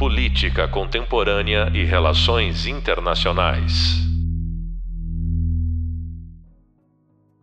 Política 0.00 0.66
Contemporânea 0.66 1.70
e 1.74 1.84
Relações 1.84 2.64
Internacionais. 2.64 3.98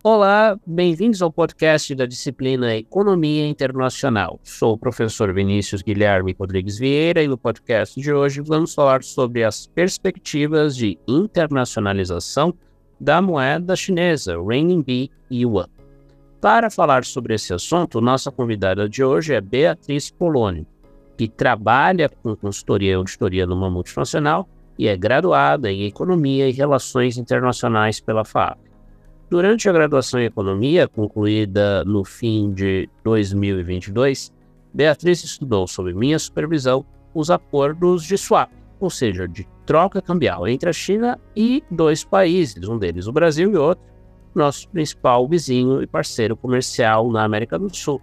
Olá, 0.04 0.58
bem-vindos 0.66 1.22
ao 1.22 1.32
podcast 1.32 1.94
da 1.94 2.08
disciplina 2.08 2.76
Economia 2.76 3.48
Internacional. 3.48 4.40
Sou 4.42 4.74
o 4.74 4.78
professor 4.78 5.32
Vinícius 5.32 5.84
Guilherme 5.84 6.36
Rodrigues 6.38 6.80
Vieira 6.80 7.22
e 7.22 7.28
no 7.28 7.38
podcast 7.38 8.02
de 8.02 8.12
hoje 8.12 8.42
vamos 8.42 8.74
falar 8.74 9.04
sobre 9.04 9.44
as 9.44 9.68
perspectivas 9.68 10.76
de 10.76 10.98
internacionalização 11.08 12.56
da 13.00 13.22
moeda 13.22 13.76
chinesa, 13.76 14.36
Renminbi 14.36 15.12
Yuan. 15.32 15.68
Para 16.42 16.72
falar 16.72 17.06
sobre 17.06 17.36
esse 17.36 17.54
assunto, 17.54 18.02
nossa 18.02 18.32
convidada 18.32 18.90
de 18.90 19.04
hoje 19.04 19.36
é 19.36 19.42
Beatriz 19.42 20.10
Poloni 20.10 20.66
que 21.18 21.28
trabalha 21.28 22.08
com 22.08 22.36
consultoria 22.36 22.92
e 22.92 22.96
auditoria 22.96 23.48
numa 23.48 23.70
multinacional 23.70 24.48
e 24.78 24.88
é 24.88 24.96
graduada 24.96 25.72
em 25.72 25.86
Economia 25.86 26.48
e 26.48 26.52
Relações 26.52 27.18
Internacionais 27.18 28.00
pela 28.00 28.24
FAP. 28.24 28.60
Durante 29.30 29.68
a 29.68 29.74
graduação 29.74 30.20
em 30.20 30.26
Economia, 30.26 30.88
concluída 30.88 31.84
no 31.84 32.06
fim 32.06 32.54
de 32.54 32.88
2022, 33.04 34.32
Beatriz 34.74 35.24
estudou, 35.24 35.68
sob 35.68 35.92
minha 35.94 36.20
supervisão, 36.20 36.86
os 37.14 37.32
acordos 37.32 38.04
de 38.04 38.18
swap, 38.18 38.52
ou 38.80 38.90
seja, 38.90 39.28
de 39.28 39.46
troca 39.66 40.02
cambial 40.02 40.48
entre 40.48 40.70
a 40.70 40.74
China 40.74 41.20
e 41.36 41.64
dois 41.72 42.04
países, 42.04 42.70
um 42.70 42.78
deles 42.78 43.08
o 43.08 43.12
Brasil 43.12 43.52
e 43.52 43.58
outro, 43.58 43.84
nosso 44.36 44.70
principal 44.70 45.28
vizinho 45.28 45.82
e 45.82 45.88
parceiro 45.88 46.38
comercial 46.38 47.12
na 47.12 47.24
América 47.24 47.58
do 47.58 47.76
Sul, 47.76 48.00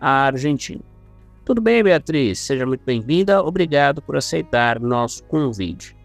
a 0.00 0.26
Argentina. 0.26 0.95
Tudo 1.46 1.60
bem, 1.60 1.80
Beatriz? 1.80 2.40
Seja 2.40 2.66
muito 2.66 2.84
bem-vinda. 2.84 3.40
Obrigado 3.40 4.02
por 4.02 4.16
aceitar 4.16 4.80
nosso 4.80 5.22
convite. 5.26 5.96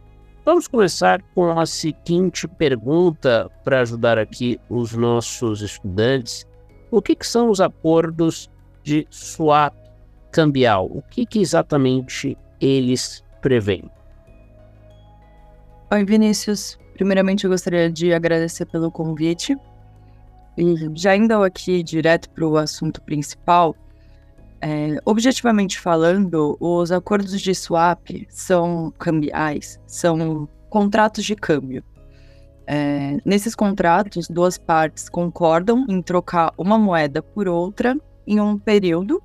Vamos 0.46 0.68
começar 0.68 1.20
com 1.34 1.60
a 1.60 1.66
seguinte 1.66 2.48
pergunta 2.48 3.50
para 3.64 3.82
ajudar 3.82 4.20
aqui 4.20 4.60
os 4.70 4.94
nossos 4.94 5.64
estudantes. 5.64 6.46
O 6.92 7.02
que, 7.02 7.16
que 7.16 7.26
são 7.26 7.50
os 7.50 7.60
acordos 7.60 8.52
de 8.84 9.08
swap 9.10 9.74
cambial? 10.32 10.86
O 10.86 11.02
que, 11.02 11.26
que 11.26 11.40
exatamente 11.40 12.38
eles 12.60 13.24
prevêem? 13.42 13.90
Oi, 15.92 16.06
Vinícius. 16.06 16.78
Primeiramente, 16.94 17.46
eu 17.46 17.50
gostaria 17.50 17.92
de 17.92 18.14
agradecer 18.14 18.68
pelo 18.68 18.92
convite. 18.92 19.58
E 20.56 20.76
já 20.94 21.16
indo 21.16 21.34
aqui 21.42 21.82
direto 21.82 22.30
para 22.30 22.46
o 22.46 22.58
assunto 22.58 23.02
principal, 23.02 23.76
é, 24.62 24.98
objetivamente 25.06 25.80
falando, 25.80 26.56
os 26.60 26.92
acordos 26.92 27.42
de 27.42 27.56
swap 27.56 28.08
são 28.30 28.94
cambiais, 29.00 29.80
são 29.88 30.48
contratos 30.70 31.26
de 31.26 31.36
câmbio. 31.36 31.84
É, 32.68 33.18
nesses 33.26 33.56
contratos, 33.56 34.28
duas 34.28 34.58
partes 34.58 35.10
concordam 35.10 35.86
em 35.90 36.02
trocar 36.02 36.54
uma 36.58 36.78
moeda 36.78 37.22
por 37.24 37.48
outra 37.48 37.98
em 38.26 38.40
um 38.40 38.58
período 38.58 39.22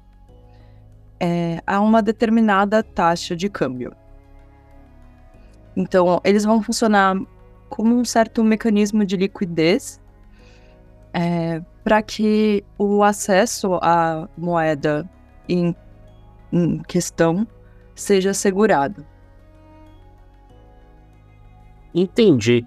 é, 1.20 1.62
a 1.66 1.80
uma 1.80 2.02
determinada 2.02 2.82
taxa 2.82 3.36
de 3.36 3.48
câmbio. 3.50 3.94
Então, 5.76 6.18
eles 6.24 6.44
vão 6.44 6.62
funcionar 6.62 7.14
como 7.68 7.94
um 7.94 8.04
certo 8.04 8.42
mecanismo 8.42 9.04
de 9.04 9.16
liquidez 9.18 10.00
é, 11.12 11.62
para 11.84 12.02
que 12.02 12.64
o 12.78 13.02
acesso 13.02 13.74
à 13.82 14.28
moeda 14.36 15.08
em, 15.48 15.74
em 16.52 16.78
questão 16.82 17.46
seja 17.94 18.30
assegurado. 18.30 19.04
Entendi. 21.94 22.66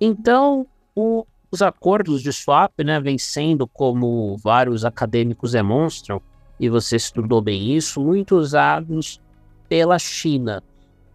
Então, 0.00 0.66
o, 0.94 1.26
os 1.50 1.60
acordos 1.60 2.22
de 2.22 2.32
swap, 2.32 2.72
né, 2.82 2.98
vem 3.00 3.18
sendo, 3.18 3.66
como 3.66 4.36
vários 4.38 4.84
acadêmicos 4.84 5.52
demonstram, 5.52 6.20
e 6.58 6.68
você 6.68 6.96
estudou 6.96 7.42
bem 7.42 7.76
isso, 7.76 8.00
muito 8.00 8.36
usados 8.36 9.20
pela 9.68 9.98
China. 9.98 10.62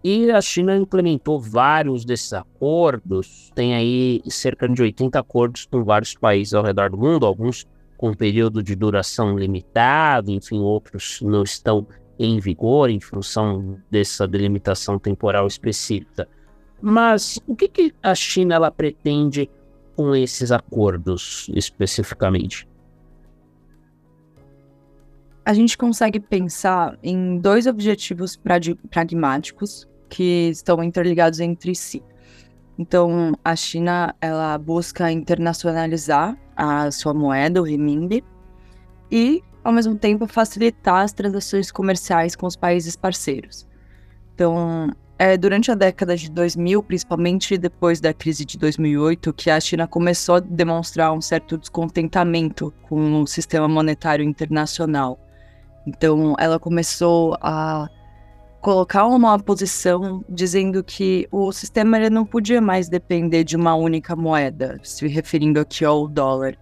E 0.04 0.32
a 0.32 0.40
China 0.42 0.78
implementou 0.78 1.40
vários 1.40 2.06
desses 2.06 2.32
acordos, 2.32 3.52
tem 3.54 3.76
aí 3.76 4.22
cerca 4.28 4.68
de 4.70 4.82
80 4.82 5.20
acordos 5.20 5.66
com 5.66 5.84
vários 5.84 6.16
países 6.16 6.54
ao 6.54 6.64
redor 6.64 6.90
do 6.90 6.98
mundo, 6.98 7.26
alguns 7.26 7.68
com 8.00 8.14
período 8.14 8.64
de 8.64 8.78
duração 8.78 9.38
limitado, 9.38 10.32
enfim, 10.32 10.60
outros 10.60 11.20
não 11.22 11.44
estão 11.44 11.86
em 12.18 12.40
vigor 12.40 12.90
em 12.90 13.02
função 13.02 13.78
dessa 13.92 14.26
delimitação 14.26 14.98
temporal 14.98 15.46
específica. 15.46 16.26
Mas 16.82 17.42
o 17.46 17.54
que, 17.58 17.68
que 17.68 17.94
a 18.02 18.16
China 18.16 18.56
ela 18.56 18.72
pretende 18.72 19.50
com 19.98 20.16
esses 20.16 20.50
acordos 20.50 21.52
especificamente? 21.54 22.66
A 25.44 25.54
gente 25.54 25.78
consegue 25.78 26.22
pensar 26.22 26.98
em 27.04 27.38
dois 27.38 27.68
objetivos 27.68 28.40
pragmáticos 28.90 29.86
que 30.08 30.48
estão 30.50 30.82
interligados 30.82 31.42
entre 31.42 31.76
si. 31.76 32.02
Então, 32.78 33.34
a 33.44 33.58
China 33.58 34.16
ela 34.22 34.58
busca 34.58 35.12
internacionalizar 35.12 36.38
a 36.60 36.92
sua 36.92 37.14
moeda, 37.14 37.62
o 37.62 37.64
renminbi, 37.64 38.22
e 39.10 39.42
ao 39.64 39.72
mesmo 39.72 39.96
tempo 39.96 40.28
facilitar 40.28 41.04
as 41.04 41.14
transações 41.14 41.72
comerciais 41.72 42.36
com 42.36 42.46
os 42.46 42.58
países 42.58 42.98
parceiros. 42.98 43.66
Então, 44.36 44.92
é 45.18 45.38
durante 45.38 45.72
a 45.72 45.76
década 45.76 46.18
de 46.18 46.30
2000, 46.30 46.84
principalmente 46.84 47.58
depois 47.58 48.02
da 48.02 48.14
crise 48.14 48.44
de 48.44 48.58
2008, 48.58 49.32
que 49.34 49.50
a 49.50 49.60
China 49.60 49.88
começou 49.88 50.36
a 50.36 50.40
demonstrar 50.42 51.14
um 51.14 51.22
certo 51.22 51.58
descontentamento 51.58 52.74
com 52.84 53.22
o 53.22 53.28
sistema 53.28 53.68
monetário 53.68 54.26
internacional. 54.26 55.18
Então, 55.88 56.36
ela 56.38 56.60
começou 56.60 57.38
a 57.42 57.90
colocar 58.62 59.06
uma 59.06 59.40
posição 59.40 60.24
dizendo 60.28 60.84
que 60.84 61.28
o 61.32 61.52
sistema 61.52 61.98
ele 61.98 62.10
não 62.10 62.26
podia 62.26 62.60
mais 62.60 62.90
depender 62.90 63.44
de 63.44 63.56
uma 63.56 63.76
única 63.76 64.16
moeda, 64.16 64.80
se 64.84 65.08
referindo 65.08 65.60
aqui 65.60 65.86
ao 65.86 66.08
dólar. 66.08 66.58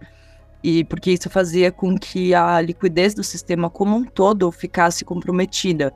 E 0.62 0.84
porque 0.84 1.12
isso 1.12 1.28
fazia 1.30 1.70
com 1.70 1.96
que 1.96 2.34
a 2.34 2.60
liquidez 2.60 3.14
do 3.14 3.24
sistema 3.24 3.70
como 3.70 3.96
um 3.96 4.04
todo 4.04 4.50
ficasse 4.50 5.04
comprometida. 5.04 5.92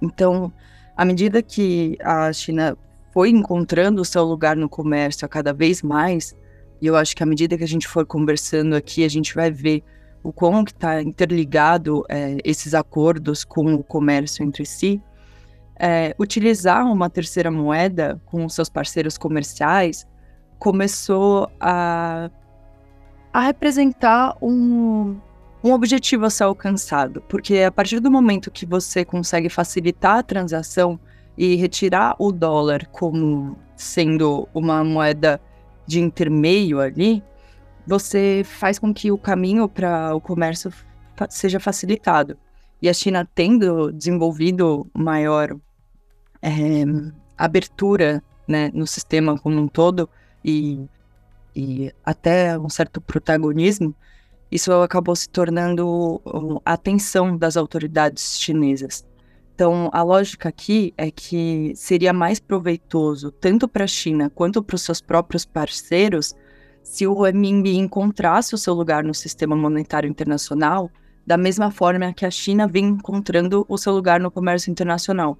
Então, 0.00 0.52
à 0.96 1.04
medida 1.04 1.42
que 1.42 1.96
a 2.02 2.32
China 2.32 2.76
foi 3.12 3.30
encontrando 3.30 4.00
o 4.00 4.04
seu 4.04 4.24
lugar 4.24 4.56
no 4.56 4.68
comércio 4.68 5.24
a 5.24 5.28
cada 5.28 5.52
vez 5.52 5.82
mais, 5.82 6.34
e 6.80 6.86
eu 6.86 6.96
acho 6.96 7.16
que 7.16 7.22
à 7.22 7.26
medida 7.26 7.56
que 7.56 7.64
a 7.64 7.68
gente 7.68 7.88
for 7.88 8.04
conversando 8.04 8.74
aqui, 8.74 9.04
a 9.04 9.08
gente 9.08 9.34
vai 9.34 9.50
ver 9.50 9.82
o 10.26 10.32
como 10.32 10.64
que 10.64 10.72
está 10.72 11.00
interligado 11.00 12.04
é, 12.08 12.38
esses 12.44 12.74
acordos 12.74 13.44
com 13.44 13.74
o 13.74 13.84
comércio 13.84 14.44
entre 14.44 14.66
si, 14.66 15.00
é, 15.78 16.16
utilizar 16.18 16.84
uma 16.84 17.08
terceira 17.08 17.48
moeda 17.48 18.20
com 18.26 18.48
seus 18.48 18.68
parceiros 18.68 19.16
comerciais 19.16 20.04
começou 20.58 21.48
a, 21.60 22.28
a 23.32 23.40
representar 23.40 24.36
um, 24.42 25.16
um 25.62 25.72
objetivo 25.72 26.24
a 26.24 26.30
ser 26.30 26.42
alcançado, 26.42 27.22
porque 27.28 27.60
a 27.60 27.70
partir 27.70 28.00
do 28.00 28.10
momento 28.10 28.50
que 28.50 28.66
você 28.66 29.04
consegue 29.04 29.48
facilitar 29.48 30.18
a 30.18 30.22
transação 30.24 30.98
e 31.38 31.54
retirar 31.54 32.16
o 32.18 32.32
dólar 32.32 32.84
como 32.86 33.56
sendo 33.76 34.48
uma 34.52 34.82
moeda 34.82 35.40
de 35.86 36.00
intermeio 36.00 36.80
ali, 36.80 37.22
você 37.86 38.42
faz 38.44 38.78
com 38.78 38.92
que 38.92 39.12
o 39.12 39.18
caminho 39.18 39.68
para 39.68 40.14
o 40.14 40.20
comércio 40.20 40.72
seja 41.30 41.60
facilitado. 41.60 42.36
E 42.80 42.88
a 42.88 42.92
China 42.92 43.28
tendo 43.34 43.92
desenvolvido 43.92 44.86
maior 44.92 45.56
é, 46.42 46.50
abertura 47.38 48.22
né, 48.46 48.70
no 48.74 48.86
sistema 48.86 49.38
como 49.38 49.58
um 49.58 49.68
todo 49.68 50.08
e, 50.44 50.84
e 51.54 51.92
até 52.04 52.58
um 52.58 52.68
certo 52.68 53.00
protagonismo, 53.00 53.94
isso 54.50 54.72
acabou 54.72 55.16
se 55.16 55.28
tornando 55.28 56.20
a 56.64 56.74
atenção 56.74 57.36
das 57.36 57.56
autoridades 57.56 58.38
chinesas. 58.38 59.04
Então, 59.54 59.88
a 59.92 60.02
lógica 60.02 60.50
aqui 60.50 60.92
é 60.98 61.10
que 61.10 61.72
seria 61.74 62.12
mais 62.12 62.38
proveitoso, 62.38 63.32
tanto 63.32 63.66
para 63.66 63.84
a 63.84 63.88
China 63.88 64.30
quanto 64.30 64.62
para 64.62 64.74
os 64.74 64.82
seus 64.82 65.00
próprios 65.00 65.46
parceiros, 65.46 66.34
se 66.86 67.04
o 67.04 67.20
renminbi 67.20 67.76
encontrasse 67.76 68.54
o 68.54 68.58
seu 68.58 68.72
lugar 68.72 69.02
no 69.02 69.12
sistema 69.12 69.56
monetário 69.56 70.08
internacional, 70.08 70.88
da 71.26 71.36
mesma 71.36 71.68
forma 71.68 72.12
que 72.12 72.24
a 72.24 72.30
China 72.30 72.68
vem 72.68 72.86
encontrando 72.86 73.66
o 73.68 73.76
seu 73.76 73.92
lugar 73.92 74.20
no 74.20 74.30
comércio 74.30 74.70
internacional. 74.70 75.36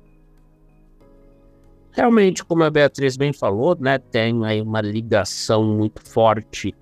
Realmente, 1.93 2.45
como 2.45 2.65
a 2.65 2.69
Beatriz 2.69 3.17
bem 3.17 3.33
falou, 3.33 3.77
né, 3.79 3.97
tem 3.97 4.45
aí 4.45 4.61
uma 4.61 4.81
ligação 4.81 5.63
muito 5.63 6.03
forte 6.03 6.75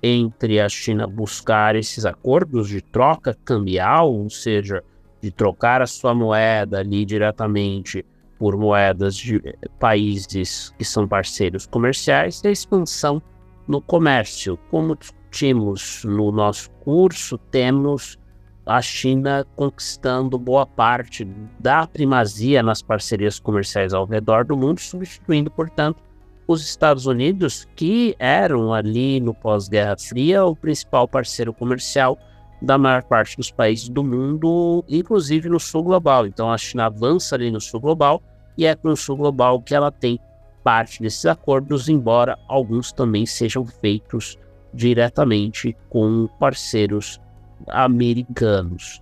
entre 0.00 0.60
a 0.60 0.68
China 0.68 1.08
buscar 1.08 1.74
esses 1.74 2.06
acordos 2.06 2.68
de 2.68 2.80
troca 2.80 3.36
cambial, 3.44 4.14
ou 4.14 4.30
seja, 4.30 4.84
de 5.20 5.32
trocar 5.32 5.82
a 5.82 5.88
sua 5.88 6.14
moeda 6.14 6.78
ali 6.78 7.04
diretamente 7.04 8.06
por 8.38 8.56
moedas 8.56 9.16
de 9.16 9.42
países 9.80 10.72
que 10.78 10.84
são 10.84 11.08
parceiros 11.08 11.66
comerciais 11.66 12.40
e 12.44 12.48
a 12.48 12.52
expansão 12.52 13.20
no 13.66 13.80
comércio. 13.80 14.58
Como 14.70 14.96
discutimos 14.96 16.02
no 16.04 16.30
nosso 16.30 16.70
curso, 16.80 17.38
temos 17.38 18.18
a 18.66 18.80
China 18.80 19.46
conquistando 19.56 20.38
boa 20.38 20.66
parte 20.66 21.24
da 21.58 21.86
primazia 21.86 22.62
nas 22.62 22.80
parcerias 22.80 23.38
comerciais 23.38 23.92
ao 23.92 24.06
redor 24.06 24.44
do 24.44 24.56
mundo, 24.56 24.80
substituindo, 24.80 25.50
portanto, 25.50 26.02
os 26.46 26.62
Estados 26.62 27.06
Unidos, 27.06 27.66
que 27.74 28.14
eram 28.18 28.72
ali 28.72 29.20
no 29.20 29.34
pós-Guerra 29.34 29.96
Fria 29.98 30.44
o 30.44 30.54
principal 30.54 31.08
parceiro 31.08 31.52
comercial 31.52 32.18
da 32.60 32.78
maior 32.78 33.02
parte 33.02 33.36
dos 33.36 33.50
países 33.50 33.88
do 33.88 34.02
mundo, 34.02 34.84
inclusive 34.88 35.48
no 35.48 35.60
sul 35.60 35.82
global. 35.82 36.26
Então 36.26 36.50
a 36.50 36.58
China 36.58 36.86
avança 36.86 37.34
ali 37.34 37.50
no 37.50 37.60
sul 37.60 37.80
global 37.80 38.22
e 38.56 38.66
é 38.66 38.74
com 38.74 38.88
o 38.88 38.96
sul 38.96 39.16
global 39.16 39.60
que 39.60 39.74
ela 39.74 39.90
tem 39.90 40.18
parte 40.64 41.02
desses 41.02 41.26
acordos, 41.26 41.88
embora 41.88 42.38
alguns 42.48 42.90
também 42.90 43.26
sejam 43.26 43.64
feitos 43.66 44.38
diretamente 44.72 45.76
com 45.88 46.26
parceiros 46.40 47.20
americanos. 47.68 49.00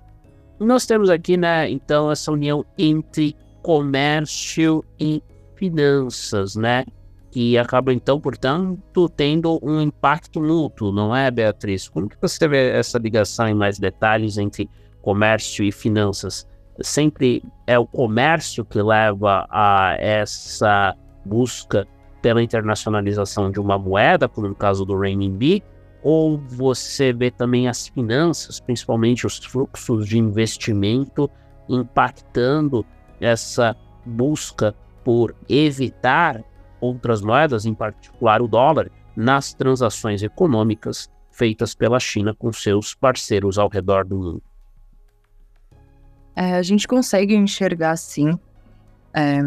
Nós 0.59 0.85
temos 0.85 1.09
aqui, 1.09 1.37
né, 1.37 1.71
então, 1.71 2.11
essa 2.11 2.31
união 2.31 2.65
entre 2.77 3.35
comércio 3.63 4.85
e 4.99 5.23
finanças, 5.57 6.57
né, 6.57 6.85
que 7.31 7.57
acaba, 7.57 7.93
então, 7.93 8.21
portanto, 8.21 9.09
tendo 9.09 9.59
um 9.63 9.81
impacto 9.81 10.41
mútuo, 10.41 10.93
não 10.93 11.17
é, 11.17 11.31
Beatriz? 11.31 11.89
Como 11.89 12.09
que 12.09 12.17
você 12.21 12.47
vê 12.47 12.71
essa 12.71 12.99
ligação 12.99 13.49
em 13.49 13.55
mais 13.55 13.79
detalhes 13.79 14.37
entre 14.37 14.69
comércio 15.01 15.65
e 15.65 15.73
finanças? 15.73 16.47
Sempre 16.81 17.43
é 17.67 17.79
o 17.79 17.87
comércio 17.87 18.65
que 18.65 18.81
leva 18.83 19.47
a 19.51 19.97
essa 19.99 20.95
busca 21.25 21.87
pela 22.21 22.43
internacionalização 22.43 23.51
de 23.51 23.61
uma 23.61 23.79
moeda, 23.79 24.29
como 24.29 24.49
no 24.49 24.55
caso 24.55 24.85
do 24.85 24.99
renminbi, 24.99 25.63
ou 26.03 26.39
você 26.39 27.13
vê 27.13 27.31
também 27.31 27.69
as 27.69 27.89
finanças, 27.89 28.61
principalmente 28.61 29.27
os 29.27 29.39
fluxos 29.39 30.07
de 30.07 30.19
investimento, 30.19 31.31
impactando 31.69 32.85
essa 33.21 33.77
busca 34.05 34.75
por 35.05 35.35
evitar 35.49 36.43
outras 36.81 37.23
moedas, 37.23 37.65
em 37.65 37.75
particular 37.75 38.43
o 38.43 38.49
dólar, 38.49 38.91
nas 39.17 39.55
transações 39.55 40.23
econômicas 40.23 41.11
feitas 41.31 41.75
pela 41.75 42.01
China 42.01 42.35
com 42.35 42.53
seus 42.53 42.95
parceiros 42.95 43.59
ao 43.59 43.69
redor 43.69 44.05
do 44.05 44.17
mundo. 44.17 44.43
É, 46.35 46.55
a 46.55 46.63
gente 46.63 46.89
consegue 46.89 47.35
enxergar, 47.35 47.97
sim, 47.97 48.39
é, 49.15 49.39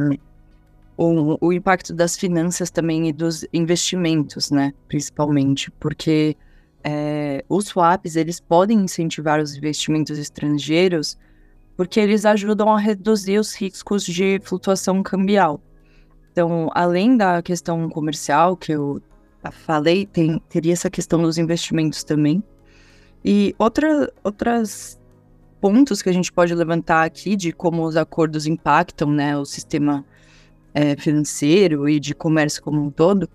o, 0.98 1.38
o 1.40 1.54
impacto 1.54 1.94
das 1.94 2.16
finanças 2.16 2.72
também 2.72 3.10
e 3.10 3.14
dos 3.14 3.46
investimentos, 3.54 4.52
né? 4.52 4.74
Principalmente, 4.88 5.70
porque 5.72 6.38
é, 6.84 7.44
os 7.50 7.66
swaps 7.66 8.16
eles 8.16 8.40
podem 8.40 8.80
incentivar 8.80 9.40
os 9.40 9.56
investimentos 9.56 10.18
estrangeiros 10.18 11.18
porque 11.76 12.00
eles 12.00 12.26
ajudam 12.26 12.74
a 12.74 12.80
reduzir 12.80 13.38
os 13.38 13.54
riscos 13.54 14.06
de 14.06 14.40
flutuação 14.44 15.04
cambial. 15.04 15.60
Então, 16.32 16.70
além 16.74 17.18
da 17.18 17.42
questão 17.42 17.90
comercial 17.90 18.56
que 18.56 18.72
eu 18.72 19.02
falei, 19.52 20.06
tem, 20.06 20.42
teria 20.50 20.74
essa 20.74 20.90
questão 20.90 21.22
dos 21.22 21.38
investimentos 21.38 22.04
também. 22.04 22.44
E 23.24 23.56
outra, 23.58 24.12
outras 24.24 25.00
pontos 25.60 26.02
que 26.02 26.10
a 26.10 26.14
gente 26.14 26.32
pode 26.32 26.54
levantar 26.54 27.04
aqui 27.04 27.36
de 27.36 27.52
como 27.52 27.84
os 27.84 27.98
acordos 27.98 28.46
impactam 28.46 29.12
né, 29.12 29.38
o 29.38 29.46
sistema 29.46 30.06
é, 30.76 30.98
financeiro 30.98 31.88
e 31.88 32.02
de 32.02 32.14
comércio 32.14 32.62
como 32.62 32.84
um 32.84 32.92
todo, 32.92 33.30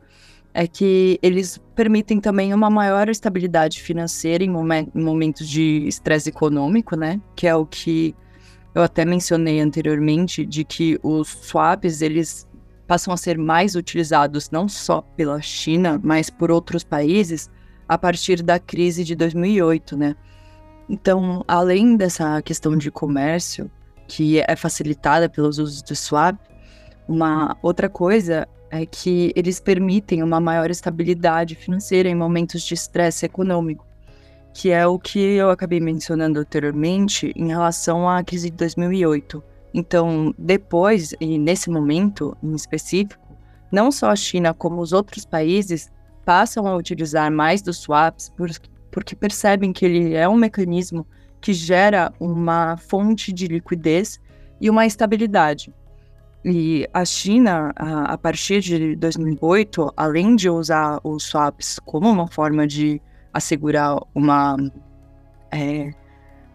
é 0.53 0.67
que 0.67 1.19
eles 1.23 1.59
permitem 1.75 2.21
também 2.21 2.53
uma 2.53 2.69
maior 2.69 3.09
estabilidade 3.09 3.81
financeira 3.81 4.45
em, 4.45 4.51
momen 4.51 4.89
momentos 4.95 5.49
de 5.49 5.87
estresse 5.89 6.29
econômico, 6.29 6.97
né? 6.97 7.21
Que 7.35 7.47
é 7.47 7.55
o 7.55 7.65
que 7.65 8.15
eu 8.75 8.83
até 8.83 9.05
mencionei 9.05 9.61
anteriormente, 9.61 10.45
de 10.45 10.65
que 10.65 10.99
os 11.03 11.29
swaps, 11.29 12.03
eles 12.03 12.47
passam 12.87 13.15
a 13.15 13.17
ser 13.17 13.39
mais 13.39 13.75
utilizados 13.75 14.51
não 14.51 14.69
só 14.69 15.01
pela 15.01 15.41
China, 15.41 16.01
mas 16.03 16.29
por 16.29 16.51
outros 16.51 16.85
países 16.85 17.49
a 17.89 17.97
partir 17.97 18.43
da 18.43 18.59
crise 18.59 19.03
de 19.03 19.15
2008, 19.15 19.97
né? 19.97 20.15
Então, 20.89 21.45
além 21.47 21.97
dessa 21.97 22.43
questão 22.43 22.77
de 22.77 22.91
comércio, 22.91 23.71
que 24.09 24.41
é 24.41 24.57
facilitada 24.57 25.29
pelos 25.29 25.59
usos 25.59 25.83
do 25.83 25.95
swap, 25.95 26.37
uma 27.11 27.57
outra 27.61 27.89
coisa 27.89 28.47
é 28.71 28.87
que 28.87 29.33
eles 29.35 29.59
permitem 29.59 30.23
uma 30.23 30.39
maior 30.39 30.71
estabilidade 30.71 31.57
financeira 31.57 32.09
em 32.09 32.15
momentos 32.15 32.63
de 32.63 32.75
estresse 32.75 33.27
econômico, 33.27 33.85
que 34.55 34.71
é 34.71 34.87
o 34.87 34.97
que 34.97 35.19
eu 35.19 35.51
acabei 35.51 35.81
mencionando 35.81 36.39
anteriormente 36.39 37.33
em 37.35 37.49
relação 37.49 38.09
à 38.09 38.23
crise 38.23 38.49
de 38.49 38.57
2008. 38.57 39.43
Então, 39.75 40.33
depois, 40.39 41.13
e 41.21 41.37
nesse 41.37 41.69
momento 41.69 42.37
em 42.41 42.55
específico, 42.55 43.37
não 43.73 43.91
só 43.91 44.11
a 44.11 44.17
China, 44.17 44.55
como 44.55 44.81
os 44.81 44.93
outros 44.93 45.25
países 45.25 45.91
passam 46.25 46.65
a 46.69 46.77
utilizar 46.77 47.31
mais 47.31 47.61
dos 47.61 47.79
swaps 47.79 48.33
porque 48.93 49.17
percebem 49.17 49.73
que 49.73 49.85
ele 49.85 50.15
é 50.15 50.29
um 50.29 50.37
mecanismo 50.37 51.05
que 51.41 51.53
gera 51.53 52.13
uma 52.21 52.77
fonte 52.77 53.33
de 53.33 53.49
liquidez 53.49 54.21
e 54.61 54.71
uma 54.71 54.87
estabilidade. 54.87 55.73
E 56.45 56.89
a 56.95 57.05
China, 57.05 57.73
a, 57.77 58.17
partir 58.17 58.61
de 58.61 58.97
2008, 58.97 59.93
além 59.95 60.35
de 60.35 60.49
usar 60.49 60.99
os 61.05 61.25
swaps 61.25 61.79
como 61.85 62.09
uma 62.09 62.27
forma 62.27 62.67
de 62.67 63.01
assegurar 63.33 64.01
uma, 64.15 64.57
é, 65.51 65.91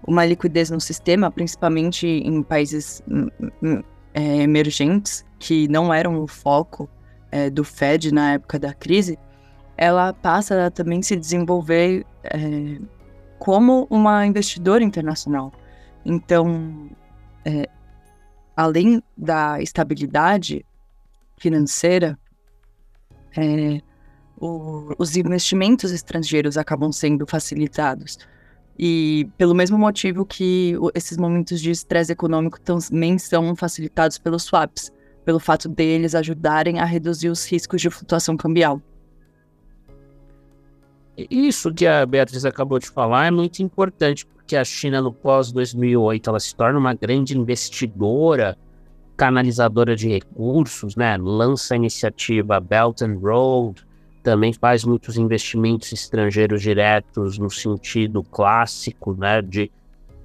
uma 0.07 0.25
liquidez 0.25 0.71
no 0.71 0.81
sistema, 0.81 1.29
principalmente 1.29 2.07
em 2.07 2.41
países 2.41 3.03
hum, 3.07 3.29
hum, 3.61 3.83
é, 4.13 4.37
emergentes, 4.37 5.23
que 5.37 5.67
não 5.67 5.93
eram 5.93 6.19
o 6.19 6.27
foco 6.27 6.89
é, 7.31 7.49
do 7.51 7.63
Fed 7.63 8.11
na 8.11 8.33
época 8.33 8.57
da 8.57 8.73
crise, 8.73 9.19
ela 9.77 10.13
passa 10.13 10.65
a 10.65 10.71
também 10.71 11.01
se 11.03 11.15
desenvolver 11.15 12.05
é, 12.23 12.79
como 13.37 13.85
uma 13.89 14.25
investidora 14.25 14.83
internacional. 14.83 15.51
Então, 16.03 16.89
é, 17.43 17.67
além 18.55 19.01
da 19.17 19.61
estabilidade 19.61 20.65
financeira, 21.37 22.17
é, 23.35 23.81
o, 24.37 24.93
os 24.97 25.15
investimentos 25.15 25.91
estrangeiros 25.91 26.57
acabam 26.57 26.91
sendo 26.91 27.25
facilitados. 27.27 28.17
E 28.77 29.29
pelo 29.37 29.55
mesmo 29.55 29.77
motivo 29.77 30.25
que 30.25 30.73
esses 30.93 31.17
momentos 31.17 31.61
de 31.61 31.71
estresse 31.71 32.11
econômico 32.11 32.59
também 32.59 33.17
são 33.17 33.55
facilitados 33.55 34.17
pelos 34.17 34.43
swaps, 34.43 34.91
pelo 35.23 35.39
fato 35.39 35.69
deles 35.69 36.13
ajudarem 36.13 36.79
a 36.79 36.85
reduzir 36.85 37.29
os 37.29 37.49
riscos 37.49 37.81
de 37.81 37.89
flutuação 37.89 38.35
cambial. 38.35 38.81
Isso 41.17 41.73
que 41.73 41.87
a 41.87 42.05
Beatriz 42.05 42.43
acabou 42.43 42.77
de 42.77 42.89
falar 42.89 43.27
é 43.27 43.31
muito 43.31 43.63
importante, 43.63 44.25
porque 44.25 44.55
a 44.55 44.65
China 44.65 45.01
no 45.01 45.13
pós-2008 45.13 46.27
ela 46.27 46.39
se 46.39 46.53
torna 46.53 46.77
uma 46.77 46.93
grande 46.93 47.37
investidora, 47.37 48.57
canalizadora 49.15 49.95
de 49.95 50.09
recursos, 50.09 50.95
né? 50.95 51.17
Lança 51.17 51.73
a 51.73 51.77
iniciativa 51.77 52.59
Belt 52.59 53.01
and 53.01 53.17
Road, 53.21 53.85
também 54.21 54.51
faz 54.51 54.83
muitos 54.83 55.17
investimentos 55.17 55.93
estrangeiros 55.93 56.61
diretos 56.61 57.37
no 57.37 57.49
sentido 57.49 58.21
clássico, 58.21 59.15
né? 59.15 59.41
De 59.41 59.71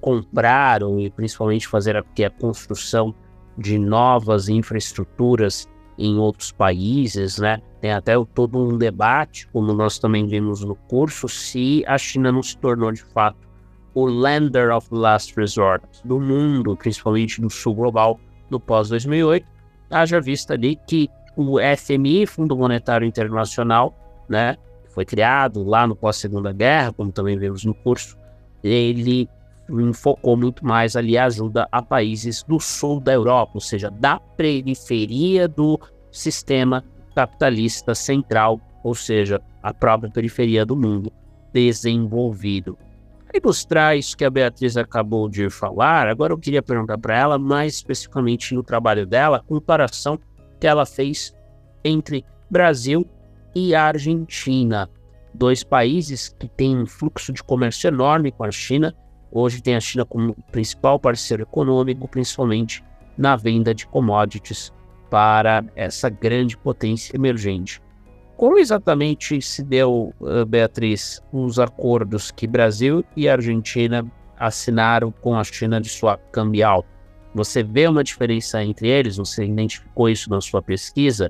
comprar 0.01 0.83
ou 0.83 1.09
principalmente 1.11 1.67
fazer 1.67 1.95
a, 1.95 1.99
a 1.99 2.29
construção 2.29 3.15
de 3.57 3.77
novas 3.77 4.49
infraestruturas 4.49 5.69
em 6.01 6.17
outros 6.17 6.51
países, 6.51 7.37
né? 7.37 7.61
Tem 7.79 7.91
até 7.91 8.13
todo 8.33 8.57
um 8.57 8.77
debate, 8.77 9.47
como 9.47 9.73
nós 9.73 9.99
também 9.99 10.25
vimos 10.25 10.63
no 10.63 10.75
curso, 10.75 11.29
se 11.29 11.83
a 11.87 11.97
China 11.97 12.31
não 12.31 12.41
se 12.41 12.57
tornou 12.57 12.91
de 12.91 13.03
fato 13.03 13.49
o 13.93 14.05
lender 14.05 14.73
of 14.73 14.87
last 14.91 15.33
resort 15.35 15.85
do 16.05 16.19
mundo, 16.19 16.75
principalmente 16.77 17.41
no 17.41 17.49
sul 17.49 17.75
global, 17.75 18.19
no 18.49 18.59
pós-2008. 18.59 19.43
Haja 19.89 20.21
vista 20.21 20.53
ali 20.53 20.77
que 20.87 21.09
o 21.35 21.57
FMI, 21.59 22.25
Fundo 22.25 22.55
Monetário 22.55 23.05
Internacional, 23.05 23.95
né, 24.29 24.57
foi 24.89 25.05
criado 25.05 25.63
lá 25.63 25.85
no 25.85 25.95
pós-segunda 25.95 26.51
guerra, 26.51 26.93
como 26.93 27.11
também 27.11 27.37
vemos 27.37 27.65
no 27.65 27.73
curso, 27.73 28.17
ele 28.63 29.27
focou 29.93 30.35
muito 30.35 30.65
mais 30.65 30.95
ali 30.95 31.17
a 31.17 31.25
ajuda 31.25 31.67
a 31.71 31.81
países 31.81 32.43
do 32.43 32.59
sul 32.59 32.99
da 32.99 33.13
Europa, 33.13 33.51
ou 33.55 33.61
seja, 33.61 33.89
da 33.89 34.19
periferia 34.19 35.47
do 35.47 35.79
sistema 36.11 36.83
capitalista 37.15 37.95
central, 37.95 38.59
ou 38.83 38.95
seja, 38.95 39.41
a 39.61 39.73
própria 39.73 40.11
periferia 40.11 40.65
do 40.65 40.75
mundo 40.75 41.11
desenvolvido. 41.53 42.77
Para 43.27 43.39
ilustrar 43.41 43.97
isso 43.97 44.17
que 44.17 44.25
a 44.25 44.29
Beatriz 44.29 44.75
acabou 44.75 45.29
de 45.29 45.49
falar, 45.49 46.07
agora 46.07 46.33
eu 46.33 46.37
queria 46.37 46.61
perguntar 46.61 46.97
para 46.97 47.17
ela, 47.17 47.39
mais 47.39 47.75
especificamente 47.75 48.53
no 48.53 48.63
trabalho 48.63 49.05
dela, 49.05 49.37
a 49.37 49.43
comparação 49.43 50.19
que 50.59 50.67
ela 50.67 50.85
fez 50.85 51.33
entre 51.83 52.25
Brasil 52.49 53.07
e 53.55 53.73
Argentina, 53.73 54.89
dois 55.33 55.63
países 55.63 56.29
que 56.37 56.47
têm 56.47 56.77
um 56.77 56.85
fluxo 56.85 57.31
de 57.31 57.43
comércio 57.43 57.87
enorme 57.87 58.31
com 58.31 58.43
a 58.43 58.51
China. 58.51 58.93
Hoje 59.31 59.61
tem 59.61 59.75
a 59.75 59.79
China 59.79 60.05
como 60.05 60.35
principal 60.51 60.99
parceiro 60.99 61.43
econômico, 61.43 62.07
principalmente 62.07 62.83
na 63.17 63.35
venda 63.35 63.73
de 63.73 63.87
commodities 63.87 64.73
para 65.09 65.63
essa 65.75 66.09
grande 66.09 66.57
potência 66.57 67.15
emergente. 67.15 67.81
Como 68.35 68.57
exatamente 68.57 69.41
se 69.41 69.63
deu, 69.63 70.13
uh, 70.19 70.45
Beatriz, 70.45 71.21
os 71.31 71.59
acordos 71.59 72.31
que 72.31 72.47
Brasil 72.47 73.05
e 73.15 73.29
Argentina 73.29 74.05
assinaram 74.37 75.11
com 75.11 75.35
a 75.35 75.43
China 75.43 75.79
de 75.79 75.89
swap 75.89 76.19
cambial? 76.31 76.85
Você 77.35 77.63
vê 77.63 77.87
uma 77.87 78.03
diferença 78.03 78.63
entre 78.63 78.87
eles? 78.87 79.17
Você 79.17 79.45
identificou 79.45 80.09
isso 80.09 80.29
na 80.29 80.41
sua 80.41 80.61
pesquisa? 80.61 81.29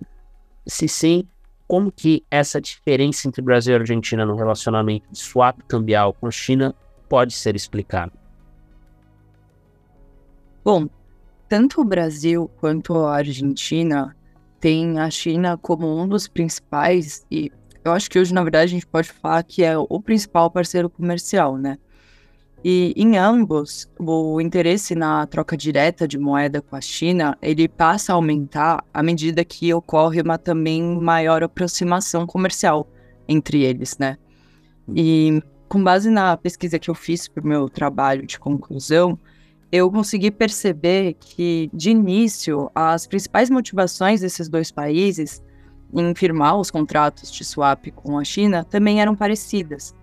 Se 0.66 0.88
sim, 0.88 1.28
como 1.68 1.92
que 1.92 2.24
essa 2.32 2.62
diferença 2.62 3.28
entre 3.28 3.42
Brasil 3.42 3.74
e 3.74 3.80
Argentina 3.80 4.26
no 4.26 4.36
relacionamento 4.36 5.06
de 5.12 5.18
swap 5.18 5.60
cambial 5.68 6.14
com 6.14 6.28
a 6.28 6.32
China 6.32 6.74
pode 7.12 7.34
ser 7.34 7.58
explicada? 7.58 8.14
Bom, 10.64 10.88
tanto 11.50 11.82
o 11.82 11.84
Brasil 11.84 12.50
quanto 12.62 12.96
a 13.00 13.18
Argentina 13.18 14.16
tem 14.62 14.98
a 14.98 15.10
China 15.10 15.58
como 15.58 16.02
um 16.02 16.08
dos 16.08 16.30
principais, 16.30 17.26
e 17.30 17.52
eu 17.84 17.92
acho 17.92 18.10
que 18.10 18.18
hoje, 18.18 18.34
na 18.34 18.42
verdade, 18.42 18.72
a 18.72 18.76
gente 18.76 18.88
pode 18.88 19.12
falar 19.12 19.44
que 19.44 19.62
é 19.62 19.78
o 19.78 20.02
principal 20.02 20.50
parceiro 20.50 20.90
comercial, 20.90 21.58
né? 21.58 21.78
E 22.64 22.94
em 22.96 23.18
ambos, 23.18 23.92
o 24.00 24.40
interesse 24.40 24.96
na 24.96 25.28
troca 25.28 25.58
direta 25.58 26.08
de 26.08 26.18
moeda 26.18 26.62
com 26.62 26.78
a 26.78 26.82
China, 26.82 27.38
ele 27.42 27.68
passa 27.68 28.14
a 28.14 28.16
aumentar 28.16 28.86
à 28.94 29.04
medida 29.04 29.44
que 29.44 29.74
ocorre 29.74 30.22
uma 30.22 30.38
também 30.38 30.82
maior 31.02 31.44
aproximação 31.44 32.26
comercial 32.26 32.88
entre 33.28 33.64
eles, 33.64 33.98
né? 33.98 34.18
E 34.96 35.42
com 35.72 35.82
base 35.82 36.10
na 36.10 36.36
pesquisa 36.36 36.78
que 36.78 36.90
eu 36.90 36.94
fiz 36.94 37.30
para 37.30 37.42
o 37.42 37.48
meu 37.48 37.70
trabalho 37.70 38.28
de 38.28 38.38
conclusão, 38.38 39.18
eu 39.72 39.90
consegui 39.90 40.30
perceber 40.30 41.16
que, 41.18 41.70
de 41.74 41.92
início, 41.92 42.70
as 42.76 43.08
principais 43.08 43.50
motivações 43.50 44.20
desses 44.20 44.50
dois 44.50 44.70
países 44.70 45.42
em 45.94 46.14
firmar 46.14 46.60
os 46.60 46.70
contratos 46.70 47.32
de 47.32 47.46
swap 47.46 47.90
com 47.96 48.20
a 48.20 48.24
China 48.26 48.66
também 48.66 49.00
eram 49.00 49.16
parecidas. 49.16 49.96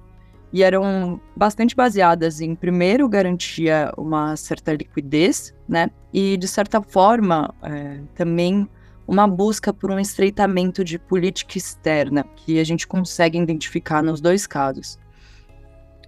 E 0.54 0.62
eram 0.62 1.20
bastante 1.36 1.76
baseadas 1.76 2.40
em, 2.40 2.54
primeiro, 2.54 3.06
garantia 3.06 3.92
uma 3.98 4.36
certa 4.36 4.72
liquidez, 4.72 5.54
né? 5.68 5.90
E, 6.14 6.38
de 6.38 6.48
certa 6.48 6.80
forma, 6.80 7.54
é, 7.62 8.00
também 8.14 8.66
uma 9.06 9.28
busca 9.28 9.70
por 9.70 9.90
um 9.90 9.98
estreitamento 9.98 10.82
de 10.82 10.98
política 10.98 11.58
externa, 11.58 12.24
que 12.36 12.58
a 12.58 12.64
gente 12.64 12.86
consegue 12.86 13.38
identificar 13.38 14.02
nos 14.02 14.18
dois 14.18 14.46
casos. 14.46 14.98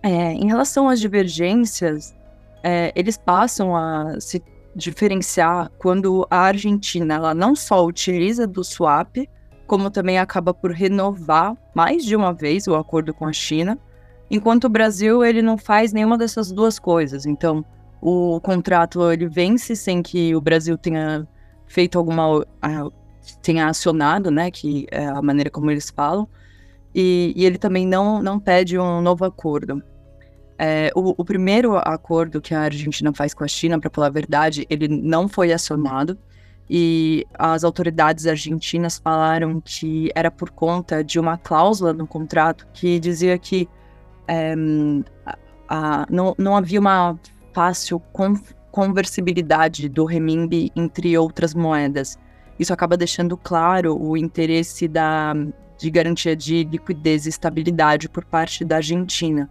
É, 0.02 0.32
em 0.32 0.46
relação 0.46 0.88
às 0.88 1.00
divergências, 1.00 2.14
é, 2.62 2.92
eles 2.94 3.16
passam 3.16 3.76
a 3.76 4.18
se 4.20 4.42
diferenciar 4.74 5.70
quando 5.78 6.26
a 6.30 6.38
Argentina 6.38 7.14
ela 7.14 7.34
não 7.34 7.54
só 7.54 7.84
utiliza 7.84 8.46
do 8.46 8.64
swap, 8.64 9.16
como 9.66 9.90
também 9.90 10.18
acaba 10.18 10.54
por 10.54 10.72
renovar 10.72 11.56
mais 11.74 12.04
de 12.04 12.16
uma 12.16 12.32
vez 12.32 12.66
o 12.66 12.74
acordo 12.74 13.12
com 13.12 13.26
a 13.26 13.32
China, 13.32 13.78
enquanto 14.30 14.64
o 14.64 14.68
Brasil 14.68 15.24
ele 15.24 15.42
não 15.42 15.58
faz 15.58 15.92
nenhuma 15.92 16.16
dessas 16.16 16.50
duas 16.50 16.78
coisas. 16.78 17.26
Então, 17.26 17.64
o 18.00 18.40
contrato 18.40 19.10
ele 19.12 19.28
vence 19.28 19.76
sem 19.76 20.02
que 20.02 20.34
o 20.34 20.40
Brasil 20.40 20.78
tenha 20.78 21.26
feito 21.66 21.98
alguma 21.98 22.44
tenha 23.42 23.66
acionado, 23.66 24.30
né, 24.30 24.50
que 24.50 24.86
é 24.90 25.06
a 25.06 25.20
maneira 25.20 25.50
como 25.50 25.70
eles 25.70 25.90
falam, 25.90 26.26
e, 26.94 27.32
e 27.36 27.44
ele 27.44 27.58
também 27.58 27.86
não 27.86 28.22
não 28.22 28.38
pede 28.38 28.78
um 28.78 29.00
novo 29.00 29.24
acordo. 29.24 29.82
É, 30.62 30.90
o, 30.94 31.14
o, 31.16 31.24
primeiro 31.24 31.76
acordo 31.76 32.38
que 32.38 32.54
a 32.54 32.60
Argentina 32.60 33.10
faz 33.14 33.32
com 33.32 33.42
a 33.42 33.48
China, 33.48 33.80
para 33.80 33.88
falar 33.88 34.08
a 34.08 34.10
verdade, 34.10 34.66
ele 34.68 34.88
não 34.88 35.26
foi 35.26 35.54
acionado. 35.54 36.18
E 36.68 37.26
as 37.34 37.64
autoridades 37.64 38.26
argentinas 38.26 38.98
falaram 38.98 39.58
que 39.60 40.10
era 40.14 40.30
por 40.30 40.50
conta 40.50 41.02
de 41.02 41.18
uma 41.18 41.38
cláusula 41.38 41.94
no 41.94 42.06
contrato 42.06 42.66
que 42.74 43.00
dizia 43.00 43.38
que 43.38 43.66
é, 44.28 44.54
a, 45.66 46.06
não, 46.10 46.34
não 46.36 46.54
havia 46.54 46.78
uma 46.78 47.18
fácil 47.54 47.98
con 48.12 48.34
conversibilidade 48.70 49.88
do 49.88 50.04
renminbi 50.04 50.70
entre 50.76 51.16
outras 51.16 51.54
moedas. 51.54 52.18
Isso 52.58 52.72
acaba 52.72 52.96
deixando 52.96 53.36
claro 53.36 54.00
o 54.00 54.16
interesse 54.16 54.86
da, 54.86 55.34
de 55.80 55.90
garantia 55.90 56.36
de 56.36 56.64
liquidez 56.64 57.24
e 57.24 57.30
estabilidade 57.30 58.08
por 58.08 58.24
parte 58.24 58.64
da 58.64 58.76
Argentina. 58.76 59.48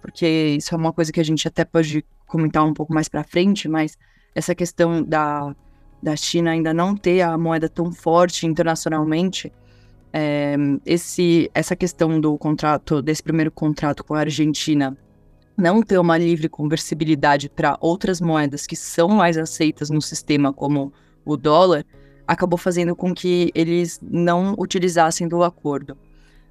Porque 0.00 0.54
isso 0.56 0.72
é 0.72 0.78
uma 0.78 0.92
coisa 0.92 1.12
que 1.12 1.18
a 1.18 1.24
gente 1.24 1.48
até 1.48 1.64
pode 1.64 2.04
comentar 2.26 2.64
um 2.64 2.72
pouco 2.72 2.94
mais 2.94 3.08
para 3.08 3.24
frente, 3.24 3.68
mas 3.68 3.98
essa 4.32 4.54
questão 4.54 5.02
da, 5.02 5.54
da 6.00 6.14
China 6.14 6.52
ainda 6.52 6.72
não 6.72 6.96
ter 6.96 7.20
a 7.22 7.36
moeda 7.36 7.68
tão 7.68 7.90
forte 7.90 8.46
internacionalmente, 8.46 9.52
é, 10.12 10.54
esse, 10.84 11.50
essa 11.52 11.74
questão 11.74 12.20
do 12.20 12.38
contrato, 12.38 13.02
desse 13.02 13.22
primeiro 13.22 13.50
contrato 13.50 14.04
com 14.04 14.14
a 14.14 14.20
Argentina, 14.20 14.96
não 15.56 15.82
ter 15.82 15.98
uma 15.98 16.16
livre 16.16 16.48
conversibilidade 16.48 17.48
para 17.48 17.76
outras 17.80 18.20
moedas 18.20 18.66
que 18.66 18.76
são 18.76 19.08
mais 19.08 19.36
aceitas 19.36 19.90
no 19.90 20.00
sistema, 20.00 20.52
como 20.52 20.92
o 21.24 21.36
dólar, 21.36 21.84
acabou 22.26 22.58
fazendo 22.58 22.94
com 22.96 23.14
que 23.14 23.50
eles 23.54 24.00
não 24.02 24.54
utilizassem 24.58 25.28
do 25.28 25.42
acordo. 25.42 25.96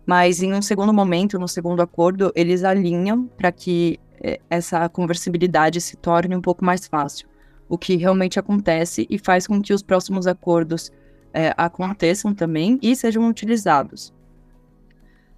Mas 0.06 0.42
em 0.42 0.54
um 0.54 0.62
segundo 0.62 0.94
momento, 0.94 1.40
no 1.40 1.48
segundo 1.48 1.82
acordo, 1.82 2.32
eles 2.36 2.64
alinham 2.64 3.26
para 3.26 3.52
que 3.52 4.00
eh, 4.22 4.40
essa 4.50 4.88
conversibilidade 4.88 5.82
se 5.82 5.98
torne 5.98 6.36
um 6.36 6.42
pouco 6.42 6.64
mais 6.64 6.88
fácil, 6.88 7.28
o 7.68 7.78
que 7.78 7.96
realmente 7.96 8.40
acontece 8.40 9.08
e 9.10 9.18
faz 9.18 9.48
com 9.48 9.62
que 9.62 9.74
os 9.74 9.82
próximos 9.82 10.28
acordos 10.28 10.92
é, 11.34 11.54
aconteçam 11.58 12.34
também 12.34 12.80
e 12.82 12.96
sejam 12.96 13.28
utilizados. 13.28 14.14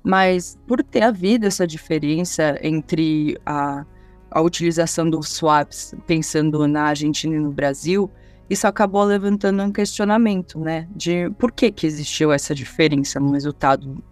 Mas 0.04 0.58
por 0.68 0.84
ter 0.84 1.02
havido 1.02 1.48
essa 1.48 1.66
diferença 1.66 2.58
entre 2.62 3.36
a, 3.44 3.84
a 4.30 4.42
utilização 4.42 5.10
dos 5.10 5.30
swaps, 5.30 5.96
pensando 6.06 6.68
na 6.68 6.84
Argentina 6.84 7.36
e 7.36 7.40
no 7.40 7.52
Brasil, 7.52 8.12
isso 8.50 8.68
acabou 8.68 9.04
levantando 9.04 9.62
um 9.64 9.72
questionamento, 9.72 10.60
né, 10.60 10.88
de 10.96 11.30
por 11.38 11.52
que 11.52 11.72
que 11.72 11.86
existiu 11.86 12.32
essa 12.32 12.56
diferença 12.56 13.20
no 13.20 13.32
resultado 13.32 14.04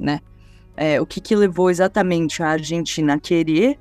né? 0.00 0.20
É, 0.76 0.98
o 1.00 1.04
que, 1.04 1.20
que 1.20 1.36
levou 1.36 1.70
exatamente 1.70 2.42
a 2.42 2.48
Argentina 2.48 3.14
a 3.14 3.20
querer 3.20 3.78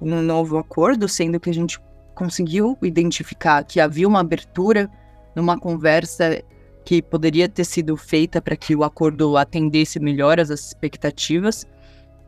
um 0.00 0.22
novo 0.22 0.58
acordo, 0.58 1.08
sendo 1.08 1.40
que 1.40 1.50
a 1.50 1.54
gente 1.54 1.80
conseguiu 2.14 2.78
identificar 2.80 3.64
que 3.64 3.80
havia 3.80 4.06
uma 4.06 4.20
abertura 4.20 4.88
numa 5.34 5.58
conversa 5.58 6.40
que 6.84 7.02
poderia 7.02 7.48
ter 7.48 7.64
sido 7.64 7.96
feita 7.96 8.40
para 8.40 8.56
que 8.56 8.76
o 8.76 8.84
acordo 8.84 9.36
atendesse 9.36 9.98
melhor 9.98 10.38
as 10.38 10.50
expectativas, 10.50 11.66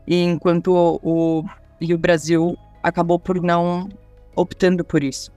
e 0.05 0.21
enquanto 0.25 0.75
o, 0.75 0.99
o, 1.03 1.45
e 1.81 1.95
o 1.95 1.99
Brasil 1.99 2.57
acabou 2.83 3.21
por 3.21 3.41
não 3.41 3.89
optando 4.35 4.85
por 4.85 5.05
isso. 5.05 5.31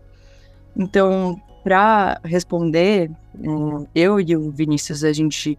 Então, 0.76 1.40
para 1.64 2.20
responder, 2.24 3.12
hum, 3.36 3.86
eu 3.94 4.20
e 4.20 4.36
o 4.36 4.52
Vinícius, 4.52 5.04
a 5.04 5.14
gente 5.14 5.58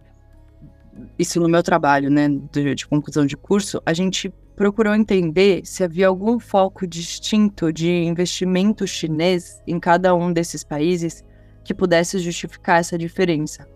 isso 1.17 1.39
no 1.39 1.49
meu 1.49 1.63
trabalho, 1.63 2.09
né, 2.09 2.27
de, 2.51 2.75
de, 2.75 2.87
conclusão 2.87 3.25
de 3.25 3.35
curso, 3.35 3.81
a 3.85 3.93
gente 3.93 4.31
procurou 4.55 4.93
entender 4.93 5.61
se 5.65 5.83
havia 5.83 6.07
algum 6.07 6.39
foco 6.39 6.85
distinto 6.85 7.73
de 7.73 7.89
investimento 7.89 8.85
chinês 8.85 9.61
em 9.65 9.79
cada 9.79 10.13
um 10.13 10.31
desses 10.31 10.63
países 10.63 11.23
que 11.63 11.73
pudesse 11.73 12.19
justificar 12.19 12.79
essa 12.79 12.97
diferença. 12.97 13.67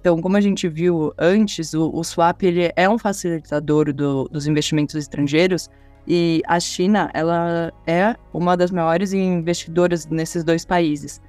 Então, 0.00 0.20
como 0.20 0.36
a 0.36 0.40
gente 0.40 0.68
viu 0.68 1.12
antes, 1.18 1.74
o, 1.74 1.90
o 1.92 2.02
swap 2.02 2.42
ele 2.42 2.72
é 2.76 2.88
um 2.88 2.98
facilitador 2.98 3.92
do, 3.92 4.24
dos 4.24 4.46
investimentos 4.46 4.94
estrangeiros 4.94 5.68
e 6.06 6.42
a 6.46 6.60
China 6.60 7.10
ela 7.12 7.72
é 7.86 8.14
uma 8.32 8.56
das 8.56 8.70
maiores 8.70 9.12
investidoras 9.12 10.06
nesses 10.06 10.44
dois 10.44 10.64
países. 10.64 11.20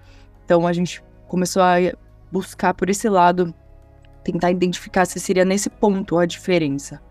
Então, 0.48 0.66
a 0.66 0.72
gente 0.72 1.04
começou 1.28 1.62
a 1.62 1.76
buscar 2.32 2.74
por 2.74 2.90
esse 2.90 3.10
lado 3.10 3.54
tentar 4.24 4.50
identificar 4.50 5.04
se 5.06 5.20
seria 5.20 5.44
nesse 5.44 5.70
ponto 5.70 6.18
a 6.18 6.26
diferença. 6.26 7.02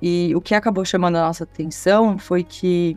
E 0.00 0.34
o 0.34 0.40
que 0.40 0.54
acabou 0.54 0.82
chamando 0.82 1.16
a 1.16 1.26
nossa 1.26 1.44
atenção 1.44 2.16
foi 2.18 2.42
que 2.42 2.96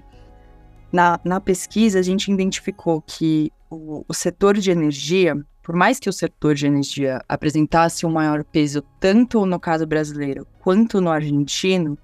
na, 0.89 1.19
na 1.25 1.41
pesquisa 1.41 1.99
a 1.99 2.01
gente 2.01 2.31
identificou 2.31 3.01
que 3.01 3.51
o, 3.69 4.05
o 4.07 4.13
setor 4.13 4.57
de 4.57 4.71
energia, 4.71 5.35
por 5.61 5.75
mais 5.75 5.99
que 5.99 6.07
o 6.07 6.13
setor 6.13 6.55
de 6.55 6.65
energia 6.65 7.21
apresentasse 7.27 8.05
um 8.05 8.11
maior 8.11 8.41
peso 8.45 8.81
tanto 9.01 9.45
no 9.45 9.59
caso 9.59 9.85
brasileiro 9.85 10.47
quanto 10.61 11.01
no 11.01 11.09
argentino, 11.09 11.97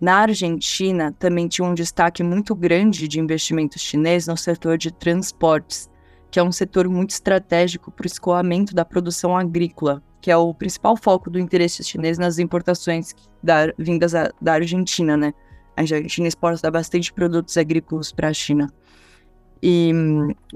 Na 0.00 0.18
Argentina, 0.18 1.12
também 1.18 1.48
tinha 1.48 1.66
um 1.66 1.74
destaque 1.74 2.22
muito 2.22 2.54
grande 2.54 3.08
de 3.08 3.18
investimento 3.18 3.76
chinês 3.76 4.28
no 4.28 4.36
setor 4.36 4.78
de 4.78 4.92
transportes, 4.92 5.90
que 6.30 6.38
é 6.38 6.42
um 6.42 6.52
setor 6.52 6.88
muito 6.88 7.10
estratégico 7.10 7.90
para 7.90 8.04
o 8.04 8.06
escoamento 8.06 8.74
da 8.74 8.84
produção 8.84 9.36
agrícola, 9.36 10.02
que 10.20 10.30
é 10.30 10.36
o 10.36 10.52
principal 10.52 10.96
foco 10.96 11.30
do 11.30 11.38
interesse 11.38 11.82
chinês 11.82 12.18
nas 12.18 12.38
importações 12.38 13.14
da, 13.42 13.72
vindas 13.78 14.14
a, 14.14 14.30
da 14.40 14.54
Argentina, 14.54 15.16
né? 15.16 15.32
A 15.76 15.82
Argentina 15.82 16.26
exporta 16.26 16.70
bastante 16.70 17.12
produtos 17.12 17.56
agrícolas 17.56 18.12
para 18.12 18.28
a 18.28 18.32
China. 18.32 18.68
E 19.62 19.92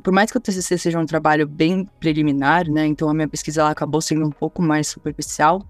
por 0.03 0.13
mais 0.13 0.31
que 0.31 0.39
o 0.39 0.41
TCC 0.41 0.79
seja 0.79 0.99
um 0.99 1.07
trabalho 1.07 1.47
bem 1.47 1.89
preliminar, 1.99 2.69
né? 2.69 2.87
Então 2.87 3.09
a 3.09 3.15
minha 3.15 3.29
pesquisa 3.29 3.69
acabou 3.69 4.01
sendo 4.01 4.27
um 4.27 4.31
pouco 4.31 4.61
mais 4.61 4.89
superficial. 4.89 5.63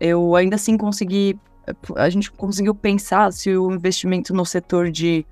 Eu 0.00 0.36
ainda 0.36 0.56
assim 0.56 0.76
consegui 0.76 1.38
a 1.96 2.08
gente 2.08 2.30
conseguiu 2.30 2.74
pensar 2.74 3.32
se 3.32 3.54
o 3.56 3.72
investimento 3.72 4.32
no 4.32 4.44
setor 4.44 4.90
de 4.90 5.26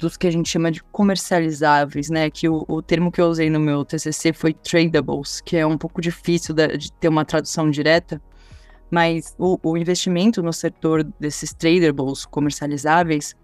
dos 0.00 0.16
que 0.16 0.26
a 0.26 0.30
gente 0.30 0.48
chama 0.48 0.72
de 0.72 0.82
comercializáveis, 0.84 2.10
né? 2.10 2.30
Que 2.30 2.48
o, 2.48 2.64
o 2.66 2.82
termo 2.82 3.12
que 3.12 3.20
eu 3.20 3.26
usei 3.26 3.50
no 3.50 3.60
meu 3.60 3.84
TCC 3.84 4.32
foi 4.32 4.52
tradables, 4.54 5.40
que 5.40 5.56
é 5.56 5.66
um 5.66 5.78
pouco 5.78 6.00
difícil 6.00 6.54
de, 6.54 6.76
de 6.76 6.92
ter 6.92 7.08
uma 7.08 7.24
tradução 7.24 7.70
direta, 7.70 8.20
mas 8.90 9.34
o, 9.38 9.58
o, 9.62 9.76
investimento 9.76 10.42
no 10.42 10.52
setor 10.52 11.04
desses 11.20 11.52
tradables 11.54 12.24
comercializáveis, 12.26 13.36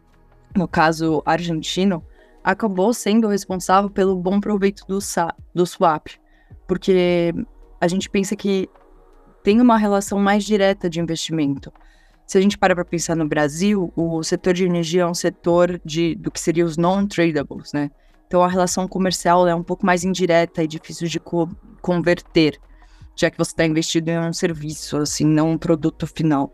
no 0.57 0.67
caso 0.67 1.23
argentino, 1.25 2.03
acabou 2.43 2.93
sendo 2.93 3.29
responsável 3.29 3.91
pelo 3.91 4.17
bom 4.17 4.41
proveito 4.41 4.85
do, 4.89 4.99
do 5.55 5.67
swap, 5.67 6.09
porque 6.67 7.33
a 7.81 7.87
gente 7.87 8.09
pensa 8.09 8.35
que 8.35 8.69
tem 9.45 9.61
uma 9.61 9.77
relação 9.77 10.19
mais 10.19 10.45
direta 10.45 10.89
de 10.91 11.01
investimento 11.01 11.73
se 12.27 12.37
a 12.37 12.41
gente 12.41 12.59
para 12.59 12.75
para 12.75 12.85
pensar 12.85 13.15
no 13.15 13.27
Brasil, 13.27 13.93
o 13.95 14.23
setor 14.23 14.53
de 14.53 14.65
energia 14.65 15.03
é 15.03 15.07
um 15.07 15.15
setor 15.15 15.81
de, 15.85 16.17
do 16.17 16.31
que 16.31 16.41
seria 16.41 16.65
os 16.65 16.77
non-tradables, 16.77 17.73
né? 17.73 17.91
Então 18.27 18.43
a 18.43 18.49
relação 18.49 18.89
comercial 18.89 19.47
é 19.47 19.55
um 19.55 19.63
pouco 19.63 19.87
mais 19.87 20.03
indireta 20.03 20.63
e 20.63 20.67
difícil 20.67 21.07
de 21.07 21.21
co 21.21 21.49
converter, 21.81 22.59
já 23.15 23.31
que 23.31 23.39
você 23.39 23.53
está 23.53 23.65
investido 23.65 24.11
em 24.11 24.19
um 24.19 24.33
serviço, 24.33 24.97
assim, 24.97 25.25
não 25.25 25.53
um 25.53 25.59
produto 25.59 26.05
final. 26.05 26.53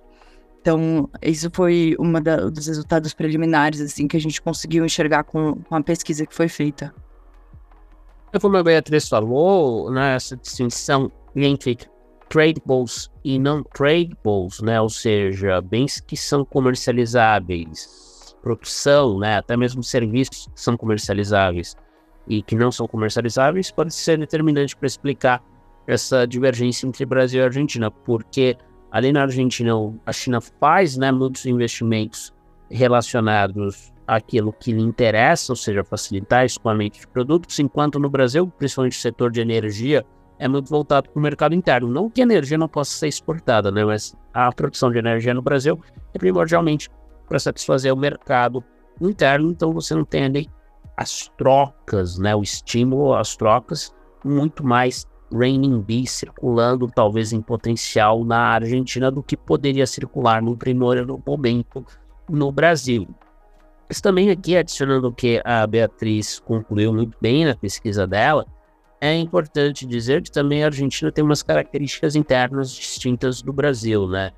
Então, 0.61 1.09
isso 1.23 1.51
foi 1.53 1.97
um 1.99 2.13
dos 2.51 2.67
resultados 2.67 3.15
preliminares, 3.15 3.81
assim, 3.81 4.07
que 4.07 4.17
a 4.17 4.21
gente 4.21 4.41
conseguiu 4.43 4.85
enxergar 4.85 5.25
com, 5.25 5.55
com 5.55 5.75
a 5.75 5.83
pesquisa 5.83 6.27
que 6.27 6.35
foi 6.35 6.49
feita. 6.49 6.95
Como 8.41 8.57
a 8.59 8.63
Beatriz 8.63 9.09
falou, 9.09 9.91
né, 9.91 10.15
essa 10.15 10.37
distinção 10.37 11.11
entre 11.35 11.79
tradables 12.33 13.11
e 13.23 13.39
não 13.39 13.63
tradables, 13.63 14.61
né? 14.63 14.81
Ou 14.81 14.89
seja, 14.89 15.61
bens 15.61 16.01
que 16.01 16.17
são 16.17 16.47
comercializáveis, 16.47 18.35
produção, 18.41 19.19
né? 19.19 19.37
Até 19.37 19.55
mesmo 19.55 19.83
serviços 19.83 20.47
que 20.47 20.61
são 20.61 20.75
comercializáveis 20.75 21.77
e 22.27 22.43
que 22.43 22.57
não 22.57 22.73
são 22.73 22.89
comercializáveis, 22.89 23.71
pode 23.71 23.93
ser 23.93 24.19
determinante 24.19 24.75
para 24.75 24.87
explicar 24.87 25.45
essa 25.87 26.27
divergência 26.27 26.87
entre 26.87 27.05
Brasil 27.05 27.43
e 27.43 27.45
Argentina, 27.45 27.91
porque 27.91 28.57
ali 28.91 29.13
na 29.13 29.23
Argentina 29.23 29.75
a 30.07 30.13
China 30.13 30.41
faz, 30.41 30.97
né, 30.97 31.13
muitos 31.13 31.45
investimentos 31.45 32.33
relacionados 32.71 33.93
àquilo 34.07 34.55
que 34.55 34.73
lhe 34.73 34.81
interessa, 34.81 35.53
ou 35.53 35.57
seja, 35.57 35.85
facilitar 35.85 36.47
escoamento 36.47 36.99
de 36.99 37.07
produtos, 37.09 37.59
enquanto 37.59 37.99
no 37.99 38.09
Brasil, 38.09 38.47
principalmente 38.47 38.97
o 38.97 39.01
setor 39.01 39.31
de 39.31 39.41
energia, 39.41 40.07
é 40.39 40.49
muito 40.49 40.69
voltado 40.69 41.09
para 41.09 41.19
o 41.19 41.23
mercado 41.23 41.55
interno. 41.55 41.89
Não 41.89 42.11
que 42.11 42.21
a 42.21 42.25
energia 42.25 42.59
não 42.59 42.69
possa 42.69 42.93
ser 42.93 43.09
exportada, 43.09 43.71
né? 43.71 43.85
mas 43.85 44.17
a 44.33 44.53
produção 44.53 44.91
de 44.91 44.99
energia 44.99 45.35
no 45.35 45.43
Brasil 45.43 45.81
é 46.15 46.19
primordialmente 46.19 46.91
para 47.29 47.39
satisfazer 47.39 47.93
o 47.93 47.97
mercado 47.97 48.63
interno, 49.01 49.51
então 49.51 49.73
você 49.73 49.95
não 49.95 50.05
tem 50.05 50.25
ali 50.25 50.51
as 50.97 51.31
trocas, 51.39 52.19
né? 52.19 52.35
o 52.35 52.43
estímulo 52.43 53.15
às 53.15 53.37
trocas, 53.37 53.95
muito 54.25 54.65
mais 54.65 55.07
renminbi 55.33 56.07
circulando 56.07 56.87
talvez 56.89 57.33
em 57.33 57.41
potencial 57.41 58.25
na 58.25 58.39
Argentina 58.39 59.11
do 59.11 59.23
que 59.23 59.37
poderia 59.37 59.87
circular 59.87 60.43
no 60.43 60.57
primeiro 60.57 61.23
momento 61.27 61.85
no 62.29 62.53
Brasil. 62.53 63.09
Mas 63.89 64.01
também 64.01 64.31
aqui, 64.31 64.57
adicionando 64.57 65.09
o 65.09 65.13
que 65.13 65.41
a 65.45 65.67
Beatriz 65.67 66.39
concluiu 66.41 66.93
muito 66.93 67.17
bem 67.21 67.45
na 67.45 67.55
pesquisa 67.55 68.07
dela, 68.07 68.47
é 69.03 69.17
importante 69.17 69.85
dizer 69.85 70.23
que 70.23 70.31
também 70.31 70.63
a 70.63 70.67
Argentina 70.67 71.11
tem 71.11 71.25
umas 71.25 71.43
características 71.43 72.15
internas 72.15 72.71
distintas 72.71 73.43
do 73.43 73.53
Brasil, 73.53 74.07
né? 74.07 74.31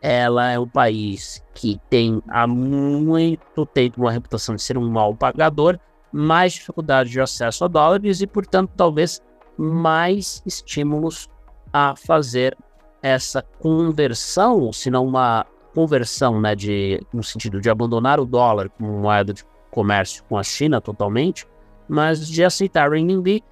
Ela 0.00 0.52
é 0.52 0.58
um 0.60 0.68
país 0.68 1.44
que 1.52 1.80
tem 1.90 2.22
há 2.28 2.46
muito 2.46 3.66
tempo 3.66 4.00
uma 4.00 4.12
reputação 4.12 4.54
de 4.54 4.62
ser 4.62 4.78
um 4.78 4.88
mal 4.88 5.12
pagador, 5.12 5.76
mais 6.12 6.52
dificuldade 6.52 7.10
de 7.10 7.20
acesso 7.20 7.64
a 7.64 7.68
dólares 7.68 8.20
e, 8.20 8.26
portanto, 8.28 8.70
talvez 8.76 9.20
mais 9.58 10.40
estímulos 10.46 11.28
a 11.72 11.96
fazer 11.96 12.56
essa 13.02 13.42
conversão, 13.58 14.72
se 14.72 14.88
não 14.88 15.04
uma 15.04 15.44
conversão, 15.74 16.40
né, 16.40 16.54
de, 16.54 17.04
no 17.12 17.24
sentido 17.24 17.60
de 17.60 17.68
abandonar 17.68 18.20
o 18.20 18.24
dólar 18.24 18.68
como 18.68 19.00
moeda 19.00 19.34
de 19.34 19.42
comércio 19.68 20.22
com 20.28 20.38
a 20.38 20.44
China 20.44 20.80
totalmente, 20.80 21.44
mas 21.88 22.28
de 22.28 22.44
aceitar 22.44 22.88
o 22.88 22.92
renminbi 22.92 23.42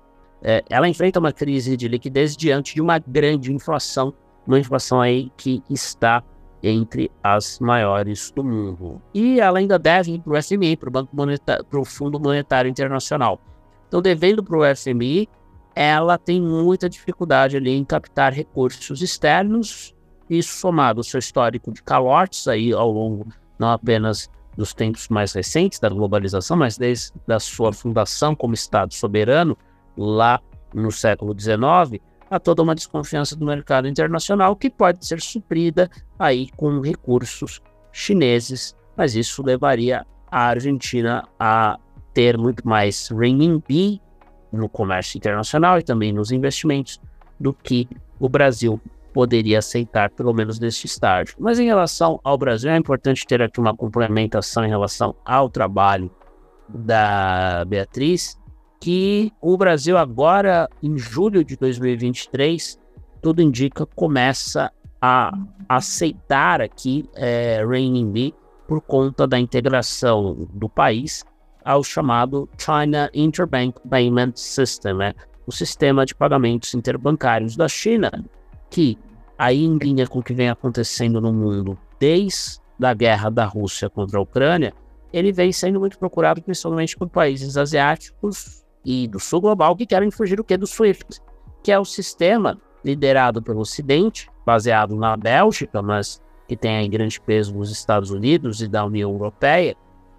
é, 0.43 0.65
ela 0.69 0.89
enfrenta 0.89 1.19
uma 1.19 1.33
crise 1.33 1.77
de 1.77 1.89
liquidez 1.89 2.37
diante 2.37 2.75
de 2.75 2.81
uma 2.81 2.99
grande 2.99 3.53
inflação, 3.53 4.15
uma 4.47 4.59
inflação 4.59 5.01
aí 5.01 5.31
que 5.37 5.63
está 5.69 6.23
entre 6.63 7.11
as 7.23 7.59
maiores 7.59 8.31
do 8.31 8.45
mundo. 8.45 9.01
E 9.15 9.41
ela 9.41 9.59
ainda 9.59 9.79
deve 9.79 10.19
para 10.19 10.39
o 10.39 10.43
FMI, 10.43 10.77
para 10.77 10.89
o 10.89 11.65
para 11.65 11.81
o 11.81 11.85
Fundo 11.85 12.21
Monetário 12.21 12.71
Internacional. 12.71 13.41
Então, 13.89 14.03
devendo 14.03 14.43
para 14.43 14.59
o 14.59 14.77
FMI, 14.77 15.29
ela 15.75 16.19
tem 16.19 16.41
muita 16.41 16.89
dificuldade 16.89 17.57
ali 17.57 17.71
em 17.71 17.85
captar 17.85 18.33
recursos 18.33 19.03
externos, 19.03 19.95
isso 20.29 20.59
somado 20.59 21.01
ao 21.01 21.05
seu 21.05 21.19
histórico 21.19 21.73
de 21.73 21.83
calotes 21.83 22.47
aí 22.47 22.73
ao 22.73 22.91
longo 22.91 23.27
não 23.59 23.71
apenas 23.71 24.31
dos 24.57 24.73
tempos 24.73 25.09
mais 25.09 25.33
recentes 25.33 25.79
da 25.79 25.89
globalização, 25.89 26.57
mas 26.57 26.79
desde 26.79 27.13
a 27.29 27.39
sua 27.39 27.73
fundação 27.73 28.35
como 28.35 28.55
Estado 28.55 28.95
soberano, 28.95 29.57
lá 29.97 30.41
no 30.75 30.91
século 30.91 31.35
XIX, 31.39 32.01
há 32.31 32.39
toda 32.39 32.63
uma 32.63 32.75
desconfiança 32.75 33.35
do 33.35 33.45
mercado 33.45 33.89
internacional 33.89 34.55
que 34.55 34.71
pode 34.71 35.05
ser 35.05 35.21
suprida 35.21 35.91
aí 36.19 36.49
com 36.57 36.81
recursos 36.81 37.61
chineses, 37.93 38.77
mas 38.97 39.17
isso 39.17 39.43
levaria 39.43 40.07
a 40.31 40.43
Argentina 40.43 41.27
a 41.39 41.79
ter 42.15 42.39
muito 42.39 42.67
mais 42.67 43.09
renminbi 43.09 44.01
no 44.53 44.69
comércio 44.69 45.19
internacional 45.19 45.79
e 45.79 45.83
também 45.83 46.13
nos 46.13 46.31
investimentos 46.31 47.01
do 47.39 47.53
que 47.53 47.89
o 48.19 48.29
Brasil 48.29 48.81
poderia 49.13 49.59
aceitar, 49.59 50.11
pelo 50.11 50.33
menos 50.33 50.59
neste 50.61 50.87
estágio. 50.87 51.35
Mas 51.39 51.59
em 51.59 51.67
relação 51.67 52.21
ao 52.23 52.39
Brasil, 52.39 52.71
é 52.71 52.77
importante 52.77 53.27
ter 53.27 53.43
aqui 53.43 53.59
uma 53.59 53.75
complementação 53.75 54.65
em 54.65 54.69
relação 54.69 55.15
ao 55.25 55.49
trabalho 55.49 56.11
da 56.69 57.65
Beatriz, 57.67 58.39
que 58.81 59.31
o 59.41 59.57
Brasil 59.59 59.99
agora, 59.99 60.69
em 60.83 60.97
julho 60.97 61.45
de 61.45 61.55
2023, 61.57 62.81
tudo 63.21 63.43
indica, 63.43 63.85
começa 63.85 64.73
a 65.01 65.33
aceitar 65.69 66.63
aqui 66.63 67.09
é, 67.15 67.65
renminbi 67.65 68.35
por 68.67 68.81
conta 68.81 69.27
da 69.27 69.39
integração 69.39 70.49
do 70.55 70.69
país 70.69 71.25
ao 71.63 71.85
chamado 71.85 72.49
China 72.57 73.11
Interbank 73.13 73.79
Payment 73.89 74.33
System, 74.35 74.95
né? 74.95 75.15
o 75.47 75.53
sistema 75.53 76.07
de 76.07 76.15
pagamentos 76.15 76.75
interbancários 76.75 77.57
da 77.57 77.69
China, 77.69 78.11
que 78.71 78.97
aí 79.37 79.65
em 79.65 79.77
linha 79.77 80.07
com 80.07 80.21
o 80.21 80.23
que 80.23 80.33
vem 80.33 80.49
acontecendo 80.49 81.21
no 81.21 81.33
mundo 81.33 81.79
desde 81.99 82.61
a 82.83 82.95
guerra 82.95 83.29
da 83.31 83.45
Rússia 83.45 83.91
contra 83.91 84.19
a 84.19 84.23
Ucrânia, 84.23 84.73
ele 85.13 85.33
vem 85.33 85.53
sendo 85.53 85.81
muito 85.81 85.99
procurado 85.99 86.41
principalmente 86.41 86.97
por 86.97 87.09
países 87.09 87.57
asiáticos 87.57 88.60
e 88.85 89.07
do 89.09 89.21
Sul 89.21 89.41
Global 89.41 89.77
que 89.77 89.87
querem 89.87 90.11
fugir 90.11 90.37
do 90.37 90.45
que? 90.45 90.57
Do 90.57 90.67
SWIFT, 90.67 91.21
que 91.63 91.73
é 91.73 91.79
o 91.79 91.85
sistema 91.85 92.61
liderado 92.85 93.43
pelo 93.43 93.61
Ocidente, 93.61 94.31
baseado 94.45 94.97
na 94.97 95.17
Bélgica, 95.17 95.83
mas 95.83 96.21
que 96.49 96.57
tem 96.57 96.91
grande 96.91 97.21
peso 97.21 97.55
nos 97.55 97.71
Estados 97.71 98.11
Unidos 98.11 98.61
e 98.61 98.69
da 98.69 98.85
União 98.85 99.11
Europeia, 99.11 99.77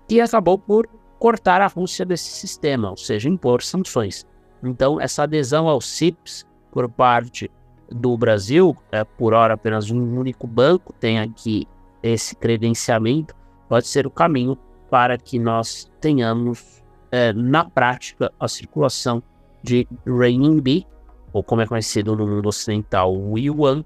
que 0.07 0.21
acabou 0.21 0.57
por 0.57 0.87
cortar 1.19 1.61
a 1.61 1.67
Rússia 1.67 2.05
desse 2.05 2.31
sistema, 2.31 2.89
ou 2.89 2.97
seja, 2.97 3.29
impor 3.29 3.61
sanções. 3.61 4.25
Então, 4.63 4.99
essa 4.99 5.23
adesão 5.23 5.67
ao 5.67 5.81
CIPS 5.81 6.45
por 6.71 6.89
parte 6.89 7.49
do 7.89 8.17
Brasil, 8.17 8.75
é, 8.91 9.03
por 9.03 9.33
hora 9.33 9.55
apenas 9.55 9.91
um 9.91 10.17
único 10.17 10.47
banco 10.47 10.93
tem 10.93 11.19
aqui 11.19 11.67
esse 12.01 12.35
credenciamento, 12.35 13.35
pode 13.67 13.87
ser 13.87 14.07
o 14.07 14.11
caminho 14.11 14.57
para 14.89 15.17
que 15.17 15.37
nós 15.37 15.91
tenhamos 15.99 16.80
é, 17.11 17.33
na 17.33 17.65
prática, 17.65 18.31
a 18.39 18.47
circulação 18.47 19.21
de 19.61 19.87
renminbi, 20.05 20.87
ou 21.33 21.43
como 21.43 21.61
é 21.61 21.67
conhecido 21.67 22.15
no 22.15 22.25
mundo 22.27 22.47
ocidental, 22.47 23.15
o 23.15 23.37
yuan, 23.37 23.83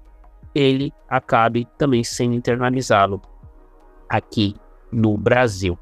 ele 0.54 0.92
acabe 1.08 1.66
também 1.76 2.02
sendo 2.02 2.34
internalizado 2.34 3.20
aqui 4.08 4.54
no 4.90 5.16
Brasil. 5.16 5.78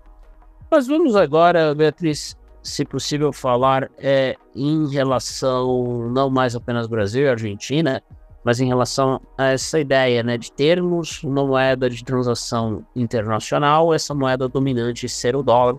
Mas 0.70 0.86
vamos 0.86 1.14
agora, 1.14 1.74
Beatriz, 1.74 2.36
se 2.62 2.84
possível, 2.84 3.32
falar 3.32 3.90
é, 3.98 4.36
em 4.56 4.88
relação 4.88 6.08
não 6.10 6.30
mais 6.30 6.56
apenas 6.56 6.86
Brasil 6.86 7.24
e 7.24 7.28
Argentina, 7.28 8.02
mas 8.42 8.60
em 8.60 8.66
relação 8.66 9.20
a 9.38 9.52
essa 9.52 9.78
ideia 9.78 10.22
né, 10.22 10.36
de 10.36 10.50
termos 10.50 11.22
uma 11.22 11.46
moeda 11.46 11.88
de 11.88 12.02
transação 12.02 12.84
internacional, 12.96 13.94
essa 13.94 14.14
moeda 14.14 14.48
dominante 14.48 15.08
ser 15.08 15.36
o 15.36 15.42
dólar, 15.42 15.76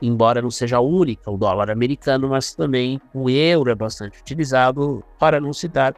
embora 0.00 0.42
não 0.42 0.50
seja 0.50 0.76
a 0.76 0.80
única, 0.80 1.30
o 1.30 1.36
dólar 1.36 1.70
americano, 1.70 2.28
mas 2.28 2.54
também 2.54 3.00
o 3.12 3.30
euro 3.30 3.70
é 3.70 3.74
bastante 3.74 4.20
utilizado, 4.20 5.02
para 5.18 5.40
não 5.40 5.52
citar 5.52 5.94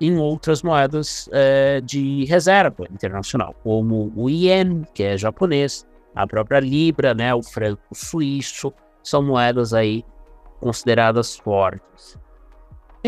em 0.00 0.16
outras 0.16 0.62
moedas 0.62 1.28
é, 1.32 1.80
de 1.80 2.24
reserva 2.24 2.84
internacional, 2.90 3.54
como 3.62 4.12
o 4.14 4.30
ien, 4.30 4.82
que 4.94 5.02
é 5.02 5.18
japonês, 5.18 5.86
a 6.14 6.26
própria 6.26 6.60
libra, 6.60 7.14
né, 7.14 7.34
o 7.34 7.42
franco 7.42 7.82
suíço, 7.92 8.72
são 9.02 9.22
moedas 9.22 9.72
aí 9.72 10.04
consideradas 10.60 11.36
fortes. 11.36 12.18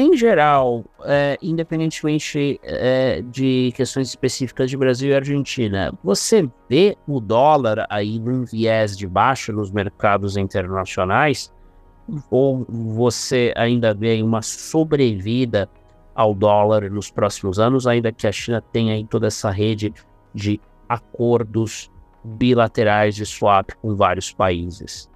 Em 0.00 0.16
geral, 0.16 0.82
é, 1.04 1.36
independentemente 1.42 2.58
é, 2.62 3.20
de 3.20 3.70
questões 3.76 4.08
específicas 4.08 4.70
de 4.70 4.74
Brasil 4.74 5.10
e 5.10 5.14
Argentina, 5.14 5.92
você 6.02 6.48
vê 6.70 6.96
o 7.06 7.20
dólar 7.20 7.86
aí 7.90 8.18
num 8.18 8.46
viés 8.46 8.96
de 8.96 9.06
baixa 9.06 9.52
nos 9.52 9.70
mercados 9.70 10.38
internacionais? 10.38 11.52
Ou 12.30 12.64
você 12.66 13.52
ainda 13.54 13.92
vê 13.92 14.22
uma 14.22 14.40
sobrevida 14.40 15.68
ao 16.14 16.32
dólar 16.32 16.90
nos 16.90 17.10
próximos 17.10 17.58
anos, 17.58 17.86
ainda 17.86 18.10
que 18.10 18.26
a 18.26 18.32
China 18.32 18.64
tenha 18.72 18.94
aí 18.94 19.04
toda 19.04 19.26
essa 19.26 19.50
rede 19.50 19.92
de 20.34 20.58
acordos 20.88 21.90
bilaterais 22.24 23.14
de 23.14 23.26
swap 23.26 23.68
com 23.82 23.94
vários 23.94 24.32
países? 24.32 25.10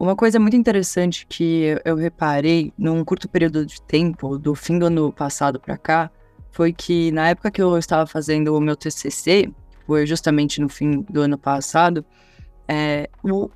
Uma 0.00 0.16
coisa 0.16 0.40
muito 0.40 0.56
interessante 0.56 1.26
que 1.26 1.78
eu 1.84 1.94
reparei 1.94 2.72
num 2.78 3.04
curto 3.04 3.28
período 3.28 3.66
de 3.66 3.82
tempo, 3.82 4.38
do 4.38 4.54
fim 4.54 4.78
do 4.78 4.86
ano 4.86 5.12
passado 5.12 5.60
para 5.60 5.76
cá, 5.76 6.10
foi 6.50 6.72
que 6.72 7.12
na 7.12 7.28
época 7.28 7.50
que 7.50 7.60
eu 7.60 7.76
estava 7.76 8.06
fazendo 8.06 8.56
o 8.56 8.60
meu 8.62 8.74
TCC, 8.74 9.52
foi 9.86 10.06
justamente 10.06 10.58
no 10.58 10.70
fim 10.70 11.02
do 11.02 11.20
ano 11.20 11.36
passado, 11.36 12.02
é, 12.66 13.10
o, 13.22 13.50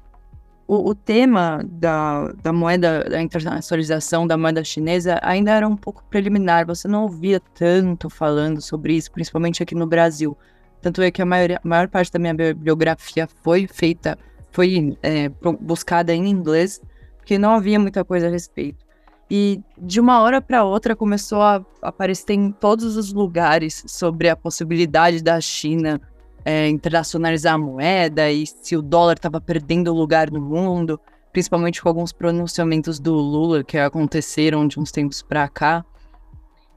o, 0.69 0.91
o, 0.91 0.95
tema 0.95 1.65
da, 1.67 2.31
da 2.43 2.53
moeda, 2.53 3.05
da 3.05 3.23
internacionalização 3.23 4.27
da 4.27 4.37
moeda 4.37 4.63
chinesa 4.63 5.19
ainda 5.23 5.51
era 5.51 5.67
um 5.67 5.77
pouco 5.77 6.05
preliminar, 6.11 6.67
você 6.67 6.87
não 6.87 7.05
ouvia 7.05 7.41
tanto 7.41 8.11
falando 8.11 8.61
sobre 8.61 8.95
isso, 8.95 9.11
principalmente 9.11 9.63
aqui 9.63 9.75
no 9.75 9.87
Brasil. 9.87 10.37
Tanto 10.83 11.01
é 11.01 11.11
que 11.11 11.23
a 11.23 11.25
maior, 11.25 11.53
a 11.53 11.61
maior 11.65 11.89
parte 11.89 12.13
da 12.13 12.19
minha 12.19 12.35
bibliografia 12.35 13.27
foi 13.43 13.67
feita 13.67 14.19
foi 14.55 14.97
é, 15.03 15.29
buscada 15.61 16.15
em 16.15 16.29
inglês, 16.29 16.81
porque 17.19 17.37
não 17.37 17.51
havia 17.51 17.79
muita 17.79 18.05
coisa 18.05 18.29
a 18.29 18.31
respeito. 18.31 18.85
E 19.29 19.61
de 19.77 20.01
uma 20.01 20.21
hora 20.21 20.41
para 20.41 20.65
outra 20.65 20.95
começou 20.95 21.43
a 21.43 21.65
aparecer 21.83 22.35
em 22.35 22.53
todos 22.53 22.97
os 22.97 23.13
lugares 23.13 23.83
sobre 23.87 24.29
a 24.29 24.37
possibilidade 24.37 25.23
da 25.23 25.41
China 25.41 26.01
é, 26.45 26.69
internacionalizar 26.69 27.55
a 27.55 27.59
moeda 27.59 28.31
e 28.31 28.47
se 28.47 28.77
o 28.77 28.83
dólar 28.83 29.15
estava 29.15 29.41
perdendo 29.41 29.93
lugar 29.93 30.31
no 30.31 30.41
mundo, 30.41 31.01
principalmente 31.33 31.83
com 31.83 31.89
alguns 31.89 32.13
pronunciamentos 32.13 33.01
do 33.01 33.15
Lula 33.15 33.65
que 33.65 33.79
aconteceram 33.79 34.69
de 34.69 34.79
uns 34.79 34.93
tempos 34.93 35.21
para 35.21 35.49
cá. 35.49 35.85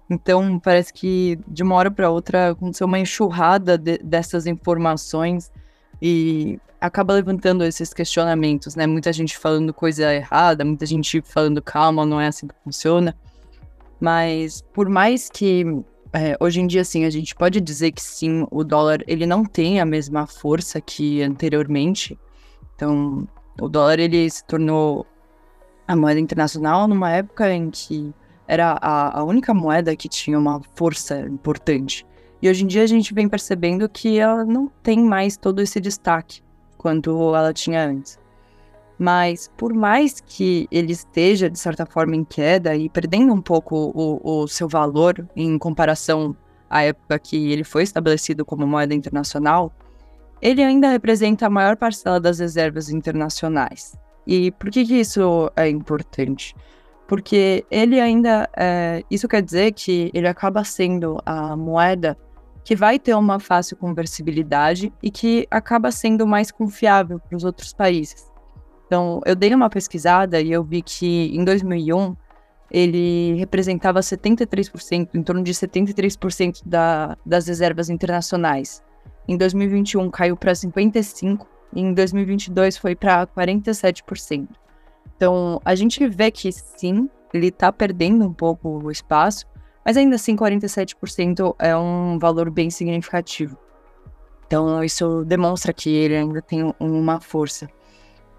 Então 0.09 0.57
parece 0.57 0.91
que 0.91 1.37
de 1.47 1.61
uma 1.61 1.75
hora 1.75 1.91
para 1.91 2.09
outra 2.09 2.51
aconteceu 2.51 2.87
uma 2.87 2.97
enxurrada 2.97 3.77
de, 3.77 3.97
dessas 3.99 4.47
informações 4.47 5.51
e 6.02 6.60
acaba 6.80 7.13
levantando 7.13 7.63
esses 7.63 7.93
questionamentos, 7.93 8.76
né? 8.76 8.86
Muita 8.86 9.12
gente 9.12 9.38
falando 9.38 9.73
coisa 9.73 10.13
errada, 10.13 10.63
muita 10.63 10.86
gente 10.86 11.21
falando 11.21 11.62
calma, 11.62 12.06
não 12.06 12.21
é 12.21 12.28
assim 12.28 12.47
que 12.47 12.56
funciona. 12.63 13.15
Mas 14.00 14.63
por 14.73 14.88
mais 14.88 15.30
que 15.30 15.65
é, 16.13 16.38
hoje 16.39 16.62
em 16.62 16.67
dia, 16.67 16.84
sim, 16.84 17.06
a 17.06 17.10
gente 17.10 17.36
pode 17.36 17.60
dizer 17.60 17.91
que 17.91 18.02
sim, 18.02 18.45
o 18.52 18.63
dólar 18.63 19.04
ele 19.08 19.26
não 19.26 19.43
tem 19.43 19.80
a 19.80 19.86
mesma 19.86 20.26
força 20.28 20.80
que 20.80 21.21
anteriormente. 21.21 22.17
Então, 22.76 23.28
o 23.60 23.67
dólar 23.67 24.00
ele 24.00 24.30
se 24.30 24.43
tornou 24.45 25.06
a 25.88 25.95
moeda 25.95 26.19
internacional 26.19 26.88
numa 26.88 27.12
época 27.12 27.52
em 27.52 27.69
que 27.69 28.13
era 28.47 28.78
a, 28.82 29.19
a 29.19 29.23
única 29.23 29.54
moeda 29.54 29.95
que 29.95 30.08
tinha 30.08 30.38
uma 30.38 30.62
força 30.76 31.19
importante. 31.21 32.06
E 32.41 32.50
hoje 32.50 32.63
em 32.63 32.67
dia 32.67 32.84
a 32.84 32.88
gente 32.88 33.13
vem 33.13 33.28
percebendo 33.28 33.89
que 33.89 34.19
ela 34.19 34.45
não 34.45 34.67
tem 34.84 35.00
mais 35.00 35.38
todo 35.38 35.62
esse 35.62 35.80
destaque 35.80 36.41
quanto 36.78 37.36
ela 37.36 37.54
tinha 37.54 37.84
antes. 37.84 38.19
Mas 39.00 39.52
por 39.58 39.73
mais 39.73 40.19
que 40.19 40.67
ele 40.71 40.91
esteja, 40.91 41.50
de 41.50 41.58
certa 41.58 41.86
forma, 41.86 42.15
em 42.15 42.23
queda 42.23 42.76
e 42.76 42.89
perdendo 42.89 43.34
um 43.34 43.41
pouco 43.41 43.91
o, 43.93 44.41
o 44.41 44.47
seu 44.47 44.67
valor 44.67 45.28
em 45.36 45.58
comparação 45.58 46.36
à 46.69 46.84
época 46.84 47.19
que 47.19 47.52
ele 47.52 47.63
foi 47.63 47.84
estabelecido 47.84 48.43
como 48.43 48.65
moeda 48.65 48.93
internacional, 48.93 49.71
ele 50.41 50.63
ainda 50.63 50.89
representa 50.89 51.45
a 51.47 51.50
maior 51.50 51.76
parcela 51.78 52.19
das 52.19 52.39
reservas 52.39 52.89
internacionais. 52.89 53.97
E 54.26 54.52
por 54.52 54.69
que, 54.69 54.86
que 54.86 54.95
isso 55.00 55.52
é 55.56 55.69
importante? 55.69 56.56
Porque 57.08 57.65
ele 57.71 58.00
ainda. 58.00 58.50
É, 58.56 59.04
isso 59.10 59.28
quer 59.28 59.41
dizer 59.41 59.71
que 59.71 60.12
ele 60.13 60.28
acaba 60.28 60.63
sendo 60.63 61.21
a 61.26 61.56
moeda 61.56 62.17
que 62.67 62.75
vai 62.75 62.99
ter 62.99 63.15
uma 63.15 63.39
fácil 63.39 63.77
conversibilidade 63.77 64.91
e 65.01 65.10
que 65.10 65.47
acaba 65.49 65.89
sendo 65.89 66.27
mais 66.27 66.51
confiável 66.51 67.17
para 67.17 67.38
os 67.38 67.45
outros 67.45 67.71
países. 67.71 68.30
Então, 68.86 69.21
eu 69.25 69.38
dei 69.38 69.56
uma 69.56 69.69
pesquisada 69.69 70.41
e 70.41 70.51
eu 70.51 70.65
vi 70.65 70.82
que 70.82 71.34
em 71.34 71.45
2001 71.45 72.13
ele 72.69 73.36
representava 73.36 74.01
73%, 74.01 75.08
em 75.13 75.23
torno 75.23 75.43
de 75.43 75.53
73% 75.53 76.62
da, 76.65 77.17
das 77.25 77.47
reservas 77.47 77.89
internacionais. 77.89 78.84
Em 79.30 79.38
2021 79.38 80.12
caiu 80.12 80.36
para 80.36 80.51
55% 80.51 81.47
e 81.73 81.80
em 81.80 81.93
2022 81.93 82.75
foi 82.75 82.97
para 82.97 83.25
47%. 83.27 84.45
Então, 85.15 85.62
a 85.63 85.73
gente 85.73 86.06
vê 86.06 86.30
que 86.30 86.51
sim, 86.51 87.10
ele 87.34 87.47
está 87.47 87.71
perdendo 87.71 88.25
um 88.25 88.34
pouco 88.34 88.67
o 88.67 88.91
espaço, 88.91 89.45
mas 89.88 89.95
ainda 89.95 90.17
assim, 90.17 90.36
47% 90.36 91.56
é 91.58 91.73
um 91.78 92.19
valor 92.19 92.52
bem 92.52 92.69
significativo. 92.69 93.58
Então, 94.45 94.84
isso 94.84 95.23
demonstra 95.23 95.71
que 95.71 95.89
ele 95.89 96.17
ainda 96.17 96.41
tem 96.41 96.73
uma 96.78 97.21
força. 97.21 97.69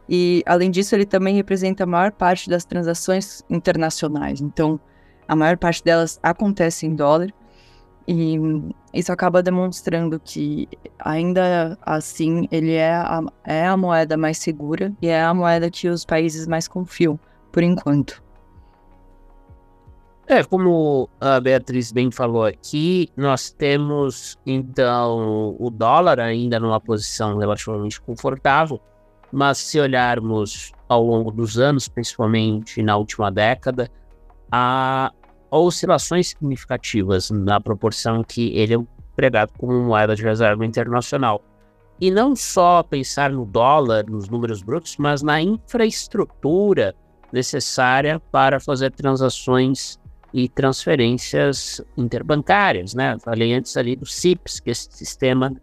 E, 0.06 0.42
além 0.44 0.70
disso, 0.70 0.94
ele 0.94 1.06
também 1.06 1.34
representa 1.36 1.84
a 1.84 1.86
maior 1.86 2.12
parte 2.12 2.50
das 2.50 2.66
transações 2.66 3.42
internacionais. 3.48 4.42
Então, 4.42 4.78
a 5.26 5.34
maior 5.34 5.56
parte 5.56 5.82
delas 5.82 6.20
acontece 6.22 6.84
em 6.84 6.94
dólar. 6.94 7.32
E 8.06 8.36
isso 8.92 9.10
acaba 9.10 9.42
demonstrando 9.42 10.20
que, 10.20 10.68
ainda 10.98 11.78
assim, 11.80 12.46
ele 12.50 12.74
é 12.74 12.92
a, 12.92 13.22
é 13.42 13.66
a 13.66 13.74
moeda 13.74 14.18
mais 14.18 14.36
segura 14.36 14.92
e 15.00 15.08
é 15.08 15.22
a 15.22 15.32
moeda 15.32 15.70
que 15.70 15.88
os 15.88 16.04
países 16.04 16.46
mais 16.46 16.68
confiam, 16.68 17.18
por 17.50 17.62
enquanto. 17.62 18.22
É, 20.30 20.44
como 20.44 21.08
a 21.18 21.40
Beatriz 21.40 21.90
bem 21.90 22.10
falou 22.10 22.44
aqui, 22.44 23.08
nós 23.16 23.50
temos 23.50 24.36
então 24.44 25.56
o 25.58 25.70
dólar 25.70 26.20
ainda 26.20 26.60
numa 26.60 26.78
posição 26.78 27.38
relativamente 27.38 27.98
confortável, 27.98 28.78
mas 29.32 29.56
se 29.56 29.80
olharmos 29.80 30.70
ao 30.86 31.02
longo 31.02 31.30
dos 31.30 31.58
anos, 31.58 31.88
principalmente 31.88 32.82
na 32.82 32.94
última 32.98 33.32
década, 33.32 33.90
há 34.52 35.10
oscilações 35.50 36.28
significativas 36.28 37.30
na 37.30 37.58
proporção 37.58 38.22
que 38.22 38.54
ele 38.54 38.74
é 38.74 38.76
empregado 38.76 39.52
como 39.56 39.72
moeda 39.82 40.14
de 40.14 40.22
reserva 40.22 40.66
internacional. 40.66 41.42
E 41.98 42.10
não 42.10 42.36
só 42.36 42.82
pensar 42.82 43.30
no 43.30 43.46
dólar, 43.46 44.04
nos 44.06 44.28
números 44.28 44.62
brutos, 44.62 44.94
mas 44.98 45.22
na 45.22 45.40
infraestrutura 45.40 46.94
necessária 47.32 48.20
para 48.30 48.60
fazer 48.60 48.90
transações 48.92 49.98
e 50.32 50.48
transferências 50.48 51.80
interbancárias, 51.96 52.94
né? 52.94 53.16
Falei 53.20 53.52
antes 53.54 53.76
ali 53.76 53.96
do 53.96 54.06
CIPS, 54.06 54.60
que 54.60 54.70
é 54.70 54.72
esse 54.72 54.88
sistema 54.92 55.54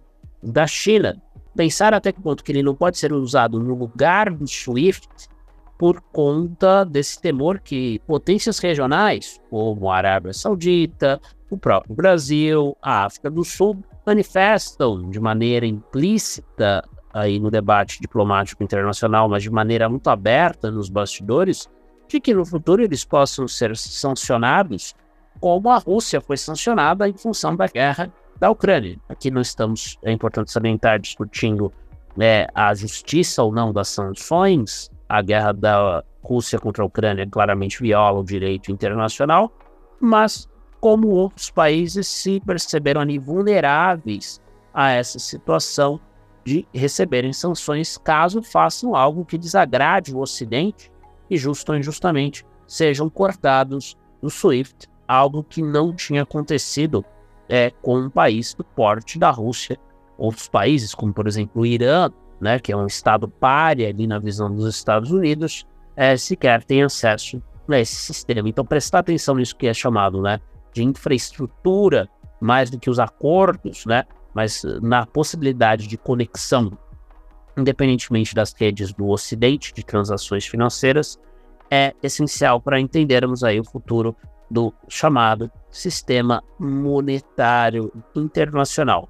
da 0.41 0.65
China. 0.67 1.21
Pensar 1.55 1.93
até 1.93 2.11
que 2.11 2.21
ponto 2.21 2.43
que 2.43 2.51
ele 2.51 2.63
não 2.63 2.75
pode 2.75 2.97
ser 2.97 3.13
usado 3.13 3.59
no 3.59 3.75
lugar 3.75 4.29
do 4.31 4.47
SWIFT 4.47 5.29
por 5.77 6.01
conta 6.01 6.83
desse 6.83 7.21
temor 7.21 7.59
que 7.59 7.99
potências 8.07 8.59
regionais, 8.59 9.39
como 9.49 9.89
a 9.89 9.97
Arábia 9.97 10.33
Saudita, 10.33 11.19
o 11.49 11.57
próprio 11.57 11.95
Brasil, 11.95 12.75
a 12.81 13.05
África 13.05 13.29
do 13.29 13.43
Sul, 13.43 13.83
manifestam 14.05 15.09
de 15.09 15.19
maneira 15.19 15.65
implícita 15.65 16.83
aí 17.13 17.39
no 17.39 17.49
debate 17.49 18.01
diplomático 18.01 18.61
internacional, 18.63 19.29
mas 19.29 19.43
de 19.43 19.49
maneira 19.49 19.87
muito 19.87 20.09
aberta 20.09 20.69
nos 20.69 20.89
bastidores, 20.89 21.69
de 22.07 22.19
que 22.19 22.33
no 22.33 22.45
futuro 22.45 22.83
eles 22.83 23.03
possam 23.03 23.47
ser 23.47 23.75
sancionados 23.75 24.93
como 25.39 25.69
a 25.69 25.77
Rússia 25.77 26.21
foi 26.21 26.37
sancionada 26.37 27.07
em 27.07 27.13
função 27.13 27.55
da 27.55 27.67
guerra 27.67 28.11
da 28.39 28.49
Ucrânia. 28.49 28.97
Aqui 29.09 29.31
nós 29.31 29.47
estamos, 29.47 29.97
é 30.03 30.11
importante 30.11 30.51
salientar, 30.51 30.99
discutindo 30.99 31.71
né, 32.15 32.47
a 32.53 32.73
justiça 32.73 33.43
ou 33.43 33.51
não 33.51 33.73
das 33.73 33.89
sanções. 33.89 34.89
A 35.07 35.21
guerra 35.21 35.51
da 35.51 36.03
Rússia 36.23 36.59
contra 36.59 36.83
a 36.83 36.85
Ucrânia 36.85 37.27
claramente 37.27 37.81
viola 37.81 38.19
o 38.19 38.23
direito 38.23 38.71
internacional, 38.71 39.51
mas 39.99 40.49
como 40.79 41.09
outros 41.09 41.49
países 41.49 42.07
se 42.07 42.39
perceberam 42.41 43.01
ali 43.01 43.19
vulneráveis 43.19 44.41
a 44.73 44.91
essa 44.91 45.19
situação 45.19 45.99
de 46.43 46.67
receberem 46.73 47.33
sanções 47.33 47.97
caso 47.97 48.41
façam 48.41 48.95
algo 48.95 49.25
que 49.25 49.37
desagrade 49.37 50.13
o 50.13 50.19
Ocidente 50.19 50.91
e 51.29 51.37
justo 51.37 51.71
ou 51.71 51.77
injustamente 51.77 52.45
sejam 52.67 53.09
cortados 53.09 53.95
do 54.21 54.29
SWIFT, 54.29 54.87
algo 55.07 55.43
que 55.43 55.61
não 55.61 55.93
tinha 55.93 56.23
acontecido 56.23 57.05
é, 57.47 57.71
com 57.81 57.99
um 57.99 58.09
país 58.09 58.53
do 58.53 58.63
porte 58.63 59.19
da 59.19 59.29
Rússia. 59.29 59.77
Outros 60.17 60.47
países, 60.47 60.95
como 60.95 61.13
por 61.13 61.27
exemplo 61.27 61.61
o 61.61 61.65
Irã, 61.65 62.09
né, 62.39 62.59
que 62.59 62.71
é 62.71 62.77
um 62.77 62.87
estado 62.87 63.27
páreo 63.27 63.87
ali 63.87 64.07
na 64.07 64.19
visão 64.19 64.53
dos 64.53 64.67
Estados 64.67 65.11
Unidos, 65.11 65.65
é, 65.95 66.17
sequer 66.17 66.63
têm 66.63 66.83
acesso 66.83 67.41
a 67.69 67.79
esse 67.79 67.95
sistema. 67.95 68.47
Então 68.47 68.65
prestar 68.65 68.99
atenção 68.99 69.35
nisso 69.35 69.55
que 69.55 69.67
é 69.67 69.73
chamado 69.73 70.21
né, 70.21 70.39
de 70.73 70.83
infraestrutura, 70.83 72.09
mais 72.39 72.69
do 72.69 72.79
que 72.79 72.89
os 72.89 72.99
acordos, 72.99 73.85
né, 73.85 74.03
mas 74.33 74.63
na 74.81 75.05
possibilidade 75.05 75.87
de 75.87 75.97
conexão, 75.97 76.77
independentemente 77.57 78.35
das 78.35 78.53
redes 78.53 78.93
do 78.93 79.09
Ocidente 79.09 79.73
de 79.73 79.83
transações 79.83 80.45
financeiras, 80.45 81.19
é 81.69 81.93
essencial 82.03 82.61
para 82.61 82.79
entendermos 82.79 83.43
aí 83.43 83.59
o 83.59 83.63
futuro 83.65 84.15
do 84.49 84.73
chamado 84.87 85.51
sistema 85.71 86.43
monetário 86.59 87.91
internacional. 88.15 89.09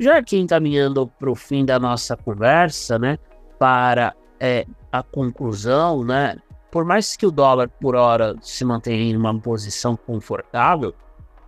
Já 0.00 0.18
aqui 0.18 0.38
encaminhando 0.38 1.06
para 1.06 1.30
o 1.30 1.34
fim 1.34 1.64
da 1.64 1.78
nossa 1.78 2.16
conversa, 2.16 2.98
né, 2.98 3.18
para 3.58 4.14
é, 4.40 4.66
a 4.90 5.02
conclusão, 5.02 6.02
né, 6.02 6.36
por 6.70 6.84
mais 6.84 7.14
que 7.16 7.26
o 7.26 7.30
dólar 7.30 7.68
por 7.68 7.94
hora 7.94 8.34
se 8.40 8.64
mantenha 8.64 9.12
em 9.12 9.16
uma 9.16 9.38
posição 9.38 9.94
confortável, 9.94 10.94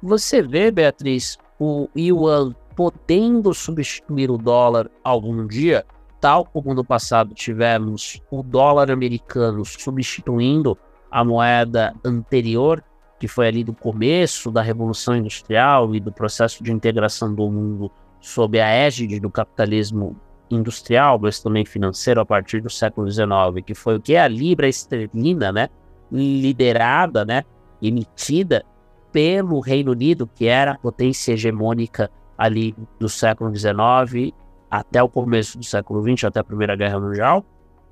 você 0.03 0.43
vê, 0.43 0.71
Beatriz, 0.71 1.39
o 1.59 1.89
yuan 1.97 2.55
podendo 2.77 3.55
substituir 3.55 4.31
o 4.31 4.37
dólar 4.37 4.91
algum 5.03 5.47
dia, 5.47 5.85
tal 6.25 6.47
como 6.47 6.73
no 6.73 6.83
passado 6.83 7.35
tivemos 7.35 8.19
o 8.31 8.43
dólar 8.43 8.91
americano 8.91 9.63
substituindo 9.63 10.75
a 11.11 11.23
moeda 11.23 11.95
anterior, 12.03 12.83
que 13.21 13.29
foi 13.29 13.49
ali 13.49 13.63
do 13.63 13.75
começo 13.75 14.51
da 14.51 14.63
Revolução 14.63 15.15
Industrial 15.15 15.95
e 15.95 16.01
do 16.01 16.11
processo 16.11 16.65
de 16.65 16.73
integração 16.73 17.35
do 17.35 17.51
mundo 17.51 17.93
sob 18.23 18.59
a 18.59 18.71
égide 18.71 19.21
do 19.21 19.29
capitalismo 19.29 20.19
industrial, 20.51 21.19
mas 21.19 21.41
também 21.41 21.67
financeiro 21.67 22.23
a 22.23 22.25
partir 22.25 22.63
do 22.63 22.71
século 22.71 23.07
XIX, 23.11 23.63
que 23.63 23.75
foi 23.75 23.97
o 23.97 24.01
que 24.01 24.17
a 24.17 24.27
libra 24.27 24.67
esterlina, 24.67 25.53
né, 25.53 25.69
liderada, 26.11 27.23
né, 27.27 27.45
emitida 27.83 28.65
pelo 29.13 29.61
Reino 29.61 29.93
Unido, 29.93 30.27
que 30.27 30.47
era 30.47 30.73
a 30.73 30.79
potência 30.79 31.33
hegemônica 31.33 32.11
ali 32.39 32.75
do 32.99 33.11
século 33.11 33.55
XIX 33.55 34.33
até 34.71 35.03
o 35.03 35.09
começo 35.09 35.59
do 35.59 35.65
século 35.65 36.03
XX, 36.03 36.25
até 36.25 36.41
a 36.41 36.45
Primeira 36.45 36.77
Guerra 36.77 37.01
Mundial, 37.01 37.45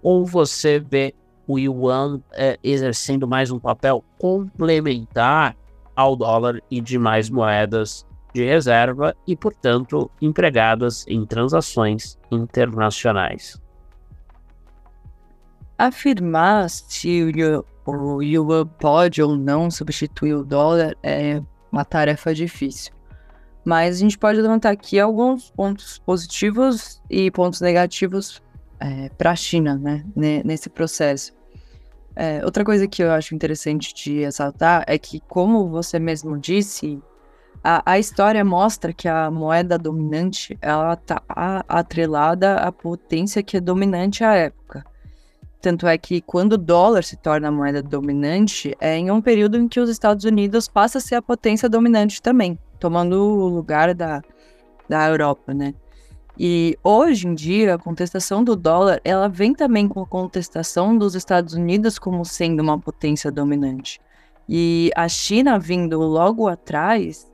ou 0.03 0.27
você 0.27 0.79
vê 0.81 1.15
o 1.47 1.59
yuan 1.59 2.21
é, 2.33 2.59
exercendo 2.63 3.27
mais 3.27 3.51
um 3.51 3.59
papel 3.59 4.05
complementar 4.19 5.57
ao 5.95 6.17
dólar 6.17 6.61
e 6.71 6.81
demais 6.81 7.29
moedas 7.29 8.07
de 8.33 8.45
reserva 8.45 9.15
e, 9.27 9.37
portanto, 9.37 10.11
empregadas 10.21 11.05
em 11.07 11.27
transações 11.27 12.19
internacionais. 12.31 13.61
Afirmar 15.77 16.71
se 16.71 17.23
o 17.85 18.23
yuan 18.23 18.67
pode 18.67 19.21
ou 19.23 19.37
não 19.37 19.71
substituir 19.71 20.35
o 20.35 20.45
dólar 20.45 20.97
é 21.03 21.43
uma 21.71 21.85
tarefa 21.85 22.35
difícil. 22.35 22.93
Mas 23.64 23.96
a 23.96 23.98
gente 24.01 24.18
pode 24.18 24.40
levantar 24.40 24.70
aqui 24.70 24.98
alguns 24.98 25.51
pontos 25.51 25.98
positivos 25.98 27.01
e 27.09 27.31
pontos 27.31 27.61
negativos 27.61 28.42
é, 28.81 29.09
para 29.11 29.31
a 29.31 29.37
China, 29.37 29.81
né, 30.16 30.42
nesse 30.44 30.68
processo. 30.68 31.33
É, 32.14 32.44
outra 32.44 32.64
coisa 32.64 32.87
que 32.88 33.03
eu 33.03 33.11
acho 33.12 33.35
interessante 33.35 33.94
de 33.94 34.20
ressaltar 34.20 34.85
é 34.87 34.98
que, 34.98 35.20
como 35.20 35.68
você 35.68 35.98
mesmo 35.98 36.37
disse, 36.37 37.01
a, 37.62 37.92
a 37.92 37.98
história 37.98 38.44
mostra 38.44 38.92
que 38.92 39.09
a 39.09 39.31
moeda 39.31 39.79
dominante 39.79 40.59
ela 40.61 40.94
está 40.94 41.22
atrelada 41.68 42.57
à 42.57 42.72
potência 42.72 43.42
que 43.42 43.57
é 43.57 43.61
dominante 43.61 44.25
à 44.25 44.35
época. 44.35 44.85
Tanto 45.61 45.87
é 45.87 45.96
que 45.96 46.20
quando 46.20 46.55
o 46.55 46.59
dólar 46.59 47.05
se 47.05 47.16
torna 47.16 47.46
a 47.46 47.53
moeda 47.53 47.81
dominante, 47.81 48.77
é 48.81 48.98
em 48.98 49.12
um 49.12 49.22
período 49.22 49.57
em 49.57 49.68
que 49.68 49.79
os 49.79 49.88
Estados 49.88 50.25
Unidos 50.25 50.66
passa 50.66 50.98
a 50.98 51.01
ser 51.01 51.14
a 51.14 51.22
potência 51.22 51.68
dominante 51.68 52.20
também 52.20 52.59
tomando 52.83 53.14
o 53.14 53.47
lugar 53.47 53.95
da, 53.95 54.21
da 54.88 55.09
Europa, 55.09 55.55
né? 55.55 55.73
E 56.37 56.77
hoje 56.83 57.29
em 57.29 57.35
dia, 57.35 57.77
a 57.77 57.79
contestação 57.79 58.42
do 58.42 58.57
dólar, 58.57 59.01
ela 59.05 59.29
vem 59.29 59.55
também 59.55 59.87
com 59.87 60.01
a 60.01 60.07
contestação 60.07 60.99
dos 60.99 61.14
Estados 61.14 61.55
Unidos 61.55 61.97
como 61.97 62.25
sendo 62.25 62.61
uma 62.61 62.77
potência 62.77 63.31
dominante. 63.31 64.01
E 64.49 64.90
a 64.97 65.09
China 65.09 65.61
vindo 65.61 66.01
logo 66.01 66.49
atrás, 66.49 67.31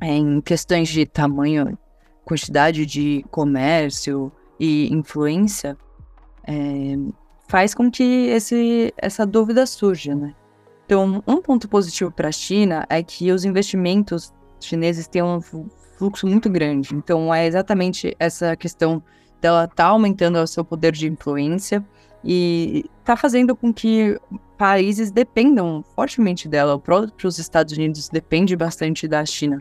em 0.00 0.40
questões 0.40 0.88
de 0.88 1.04
tamanho, 1.04 1.76
quantidade 2.24 2.86
de 2.86 3.24
comércio 3.28 4.30
e 4.60 4.88
influência, 4.94 5.76
é, 6.46 6.96
faz 7.48 7.74
com 7.74 7.90
que 7.90 8.28
esse, 8.28 8.94
essa 8.96 9.26
dúvida 9.26 9.66
surja, 9.66 10.14
né? 10.14 10.32
Então, 10.86 11.22
um 11.26 11.42
ponto 11.42 11.68
positivo 11.68 12.12
para 12.12 12.28
a 12.28 12.32
China 12.32 12.86
é 12.88 13.02
que 13.02 13.32
os 13.32 13.44
investimentos 13.44 14.32
chineses 14.66 15.06
têm 15.06 15.22
um 15.22 15.40
fluxo 15.40 16.26
muito 16.26 16.48
grande. 16.48 16.94
Então, 16.94 17.32
é 17.32 17.46
exatamente 17.46 18.14
essa 18.18 18.56
questão 18.56 19.02
dela 19.40 19.66
tá 19.66 19.86
aumentando 19.86 20.38
o 20.38 20.46
seu 20.46 20.64
poder 20.64 20.92
de 20.92 21.08
influência 21.08 21.84
e 22.24 22.84
está 23.00 23.16
fazendo 23.16 23.56
com 23.56 23.72
que 23.72 24.18
países 24.58 25.10
dependam 25.10 25.82
fortemente 25.94 26.48
dela. 26.48 26.74
O 26.74 26.80
próprio 26.80 27.28
Estados 27.28 27.76
Unidos 27.76 28.08
depende 28.08 28.54
bastante 28.54 29.08
da 29.08 29.24
China. 29.24 29.58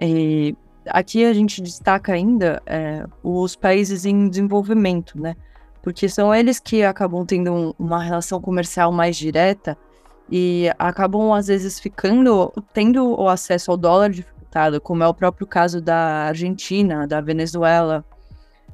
E 0.00 0.56
aqui 0.86 1.24
a 1.24 1.32
gente 1.32 1.60
destaca 1.60 2.12
ainda 2.12 2.62
é, 2.66 3.04
os 3.22 3.56
países 3.56 4.04
em 4.04 4.28
desenvolvimento, 4.28 5.20
né? 5.20 5.34
Porque 5.82 6.08
são 6.08 6.34
eles 6.34 6.60
que 6.60 6.82
acabam 6.82 7.24
tendo 7.24 7.52
um, 7.52 7.74
uma 7.78 8.02
relação 8.02 8.40
comercial 8.40 8.92
mais 8.92 9.16
direta 9.16 9.76
e 10.30 10.70
acabam 10.78 11.32
às 11.32 11.46
vezes 11.46 11.80
ficando 11.80 12.52
tendo 12.72 13.18
o 13.18 13.28
acesso 13.28 13.70
ao 13.70 13.76
dólar 13.76 14.10
dificultado, 14.10 14.80
como 14.80 15.02
é 15.02 15.08
o 15.08 15.14
próprio 15.14 15.46
caso 15.46 15.80
da 15.80 16.26
Argentina, 16.26 17.06
da 17.06 17.20
Venezuela. 17.20 18.04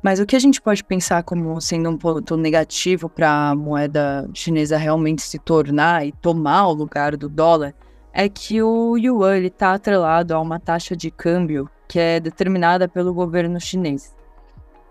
Mas 0.03 0.21
o 0.21 0.27
que 0.27 0.37
a 0.37 0.38
gente 0.38 0.61
pode 0.61 0.85
pensar 0.85 1.23
como 1.23 1.61
sendo 1.61 1.88
um 1.88 1.97
ponto 1.97 2.37
negativo 2.37 3.09
para 3.09 3.51
a 3.51 3.55
moeda 3.55 4.29
chinesa 4.35 4.77
realmente 4.77 5.23
se 5.23 5.38
tornar 5.38 6.07
e 6.07 6.12
tomar 6.12 6.69
o 6.69 6.75
lugar 6.75 7.17
do 7.17 7.29
dólar 7.29 7.75
é 8.12 8.29
que 8.29 8.62
o 8.62 8.97
yuan 8.97 9.38
está 9.38 9.73
atrelado 9.75 10.35
a 10.35 10.40
uma 10.40 10.61
taxa 10.61 10.95
de 10.95 11.11
câmbio 11.11 11.69
que 11.88 11.99
é 11.99 12.21
determinada 12.21 12.87
pelo 12.87 13.14
governo 13.14 13.61
chinês. 13.61 14.14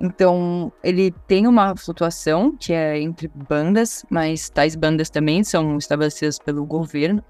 Então, 0.04 0.70
ele 0.84 1.12
tem 1.28 1.48
uma 1.48 1.78
flutuação 1.78 2.54
que 2.60 2.74
é 2.74 3.00
entre 3.00 3.32
bandas, 3.34 4.06
mas 4.10 4.50
tais 4.50 4.76
bandas 4.76 5.10
também 5.10 5.46
são 5.46 5.78
estabelecidas 5.78 6.38
pelo 6.38 6.66
governo. 6.66 7.24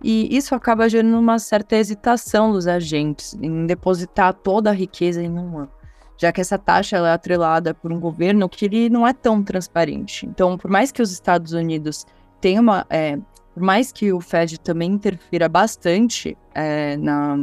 E 0.00 0.28
isso 0.34 0.54
acaba 0.54 0.88
gerando 0.88 1.18
uma 1.18 1.40
certa 1.40 1.74
hesitação 1.74 2.52
dos 2.52 2.68
agentes 2.68 3.34
em 3.42 3.66
depositar 3.66 4.32
toda 4.32 4.70
a 4.70 4.72
riqueza 4.72 5.20
em 5.20 5.28
um 5.28 5.58
ano, 5.58 5.70
já 6.16 6.30
que 6.30 6.40
essa 6.40 6.56
taxa 6.56 6.98
é 6.98 7.10
atrelada 7.10 7.74
por 7.74 7.92
um 7.92 7.98
governo 7.98 8.48
que 8.48 8.66
ele 8.66 8.88
não 8.88 9.04
é 9.04 9.12
tão 9.12 9.42
transparente. 9.42 10.24
Então, 10.24 10.56
por 10.56 10.70
mais 10.70 10.92
que 10.92 11.02
os 11.02 11.10
Estados 11.10 11.52
Unidos 11.52 12.06
tenham 12.40 12.62
uma. 12.62 12.86
É, 12.88 13.18
por 13.52 13.62
mais 13.62 13.90
que 13.90 14.12
o 14.12 14.20
Fed 14.20 14.60
também 14.60 14.92
interfira 14.92 15.48
bastante 15.48 16.38
é, 16.54 16.96
na, 16.96 17.36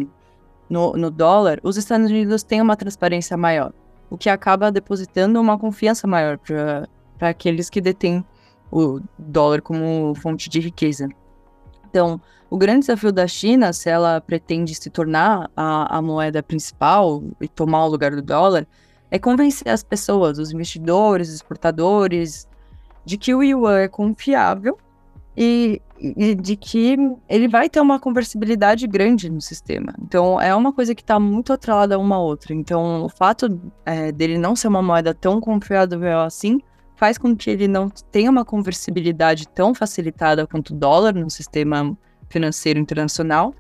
no, 0.70 0.94
no 0.94 1.12
dólar, 1.12 1.60
os 1.62 1.76
Estados 1.76 2.10
Unidos 2.10 2.42
têm 2.42 2.62
uma 2.62 2.78
transparência 2.78 3.36
maior 3.36 3.74
o 4.12 4.18
que 4.18 4.30
acaba 4.30 4.70
depositando 4.70 5.40
uma 5.40 5.58
confiança 5.58 6.06
maior 6.06 6.38
para 6.38 7.30
aqueles 7.30 7.70
que 7.70 7.80
detêm 7.80 8.24
o 8.70 9.00
dólar 9.18 9.62
como 9.62 10.14
fonte 10.16 10.50
de 10.50 10.60
riqueza. 10.60 11.08
Então, 11.90 12.22
o 12.50 12.58
grande 12.58 12.82
desafio 12.82 13.12
da 13.14 13.26
China, 13.26 13.72
se 13.72 13.90
ela 13.90 14.20
pretende 14.20 14.76
se 14.76 14.90
tornar 14.90 15.50
a, 15.56 15.98
a 15.98 16.02
moeda 16.02 16.44
principal 16.44 17.24
e 17.40 17.48
tomar 17.48 17.86
o 17.86 17.90
lugar 17.90 18.12
do 18.12 18.22
dólar, 18.22 18.68
é 19.10 19.18
convencer 19.18 19.72
as 19.72 19.82
pessoas, 19.82 20.38
os 20.38 20.52
investidores, 20.52 21.30
exportadores, 21.30 22.48
de 23.06 23.18
que 23.18 23.34
o 23.34 23.42
yuan 23.42 23.80
é 23.80 23.88
confiável 23.88 24.78
e, 25.44 25.82
e, 26.00 26.36
de 26.36 26.56
que 26.56 26.96
ele 27.28 27.48
vai 27.48 27.68
ter 27.68 27.82
uma 27.82 28.00
conversibilidade 28.00 28.86
grande 28.86 29.28
no 29.28 29.42
sistema. 29.42 29.92
Então, 30.00 30.40
é 30.40 30.54
uma 30.54 30.72
coisa 30.72 30.94
que 30.94 31.02
está 31.02 31.20
muito 31.20 31.52
atrelada 31.52 31.98
uma 31.98 32.20
outra. 32.20 32.54
Então, 32.54 33.04
o 33.04 33.10
fato 33.10 33.60
é, 33.84 34.12
dele 34.12 34.38
não 34.38 34.56
ser 34.56 34.68
uma 34.68 34.84
moeda 34.84 35.16
tão 35.16 35.42
confiável 35.42 36.20
assim 36.20 36.60
faz 36.96 37.18
com 37.18 37.36
que 37.36 37.50
ele 37.50 37.68
não 37.68 37.90
tenha 37.90 38.30
uma 38.30 38.46
conversibilidade 38.46 39.48
tão 39.48 39.74
facilitada 39.74 40.46
quanto 40.46 40.76
o 40.76 40.78
dólar 40.78 41.16
no 41.16 41.32
sistema 41.32 41.98
financeiro 42.30 42.78
internacional. 42.80 43.56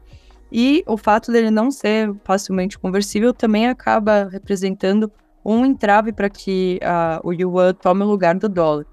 E 0.51 0.83
o 0.85 0.97
fato 0.97 1.31
dele 1.31 1.49
não 1.49 1.71
ser 1.71 2.13
facilmente 2.23 2.77
conversível 2.77 3.33
também 3.33 3.67
acaba 3.67 4.29
representando 4.31 5.11
um 5.43 5.65
entrave 5.65 6.13
para 6.13 6.29
que 6.29 6.79
uh, 6.83 7.27
o 7.27 7.33
yuan 7.33 7.73
tome 7.73 8.03
o 8.03 8.07
lugar 8.07 8.35
do 8.35 8.47
dólar. 8.47 8.85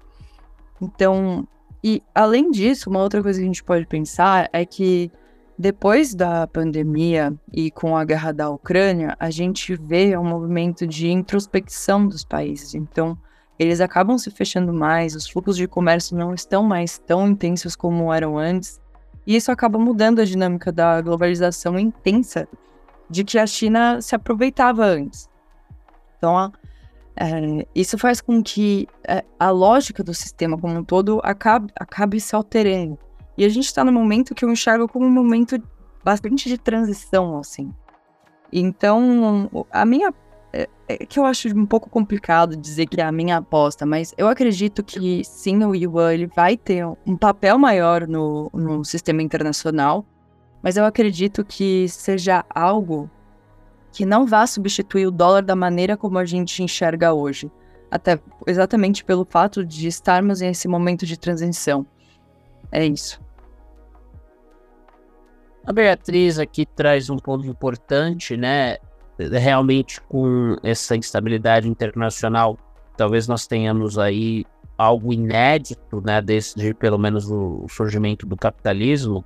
Então, 0.81 1.47
e 1.83 2.03
além 2.13 2.51
disso, 2.51 2.89
uma 2.89 3.01
outra 3.01 3.21
coisa 3.21 3.39
que 3.39 3.43
a 3.43 3.47
gente 3.47 3.63
pode 3.63 3.85
pensar 3.85 4.49
é 4.51 4.65
que 4.65 5.11
depois 5.57 6.13
da 6.13 6.47
pandemia 6.47 7.33
e 7.51 7.69
com 7.69 7.97
a 7.97 8.05
guerra 8.05 8.31
da 8.31 8.49
Ucrânia, 8.49 9.15
a 9.19 9.29
gente 9.29 9.75
vê 9.75 10.17
um 10.17 10.23
movimento 10.23 10.87
de 10.87 11.09
introspecção 11.09 12.07
dos 12.07 12.23
países. 12.23 12.75
Então, 12.75 13.17
eles 13.57 13.81
acabam 13.81 14.17
se 14.17 14.31
fechando 14.31 14.73
mais, 14.73 15.15
os 15.15 15.29
fluxos 15.29 15.57
de 15.57 15.67
comércio 15.67 16.15
não 16.15 16.33
estão 16.33 16.63
mais 16.63 16.97
tão 16.97 17.27
intensos 17.27 17.75
como 17.75 18.13
eram 18.13 18.37
antes, 18.37 18.79
e 19.27 19.35
isso 19.35 19.51
acaba 19.51 19.77
mudando 19.77 20.19
a 20.21 20.25
dinâmica 20.25 20.71
da 20.71 21.01
globalização 21.01 21.77
intensa 21.77 22.47
de 23.09 23.25
que 23.25 23.37
a 23.37 23.45
China 23.45 24.01
se 24.01 24.15
aproveitava 24.15 24.85
antes. 24.85 25.29
Então, 26.17 26.53
é, 27.19 27.67
isso 27.75 27.97
faz 27.97 28.21
com 28.21 28.41
que 28.41 28.87
é, 29.05 29.25
a 29.37 29.49
lógica 29.49 30.01
do 30.01 30.13
sistema 30.13 30.57
como 30.57 30.79
um 30.79 30.83
todo 30.85 31.19
acabe, 31.21 31.69
acabe 31.77 32.17
se 32.21 32.33
alterando. 32.33 32.97
E 33.37 33.43
a 33.43 33.49
gente 33.49 33.65
está 33.65 33.83
no 33.83 33.91
momento 33.91 34.33
que 34.33 34.45
eu 34.45 34.49
enxergo 34.49 34.87
como 34.87 35.05
um 35.05 35.11
momento 35.11 35.61
bastante 36.01 36.47
de 36.47 36.57
transição, 36.57 37.37
assim. 37.37 37.73
Então, 38.51 39.49
a 39.69 39.85
minha. 39.85 40.13
É, 40.51 40.67
é, 40.87 40.97
que 41.05 41.19
eu 41.19 41.25
acho 41.25 41.47
um 41.55 41.65
pouco 41.65 41.89
complicado 41.91 42.57
dizer 42.57 42.87
que 42.87 42.99
é 42.99 43.03
a 43.03 43.11
minha 43.11 43.37
aposta, 43.37 43.85
mas 43.85 44.15
eu 44.17 44.27
acredito 44.27 44.83
que 44.83 45.23
sim, 45.23 45.63
o 45.63 45.75
Yuan 45.75 46.11
ele 46.11 46.25
vai 46.25 46.57
ter 46.57 46.83
um 47.05 47.15
papel 47.15 47.59
maior 47.59 48.07
no, 48.07 48.49
no 48.51 48.83
sistema 48.83 49.21
internacional, 49.21 50.03
mas 50.63 50.75
eu 50.75 50.85
acredito 50.85 51.45
que 51.45 51.87
seja 51.87 52.43
algo 52.49 53.07
que 53.91 54.05
não 54.05 54.25
vá 54.25 54.45
substituir 54.45 55.07
o 55.07 55.11
dólar 55.11 55.41
da 55.41 55.55
maneira 55.55 55.97
como 55.97 56.17
a 56.17 56.25
gente 56.25 56.63
enxerga 56.63 57.13
hoje, 57.13 57.51
até 57.89 58.19
exatamente 58.45 59.03
pelo 59.03 59.25
fato 59.25 59.65
de 59.65 59.87
estarmos 59.87 60.41
nesse 60.41 60.67
momento 60.67 61.05
de 61.05 61.17
transição. 61.17 61.85
É 62.71 62.85
isso. 62.85 63.19
A 65.65 65.73
Beatriz 65.73 66.39
aqui 66.39 66.65
traz 66.65 67.09
um 67.09 67.17
ponto 67.17 67.45
importante, 67.45 68.37
né? 68.37 68.77
Realmente, 69.17 69.99
com 70.01 70.55
essa 70.63 70.95
instabilidade 70.95 71.67
internacional, 71.67 72.57
talvez 72.95 73.27
nós 73.27 73.45
tenhamos 73.45 73.99
aí 73.99 74.45
algo 74.77 75.11
inédito, 75.11 76.01
né? 76.01 76.21
Desde 76.21 76.73
pelo 76.73 76.97
menos 76.97 77.29
o 77.29 77.67
surgimento 77.69 78.25
do 78.25 78.37
capitalismo, 78.37 79.25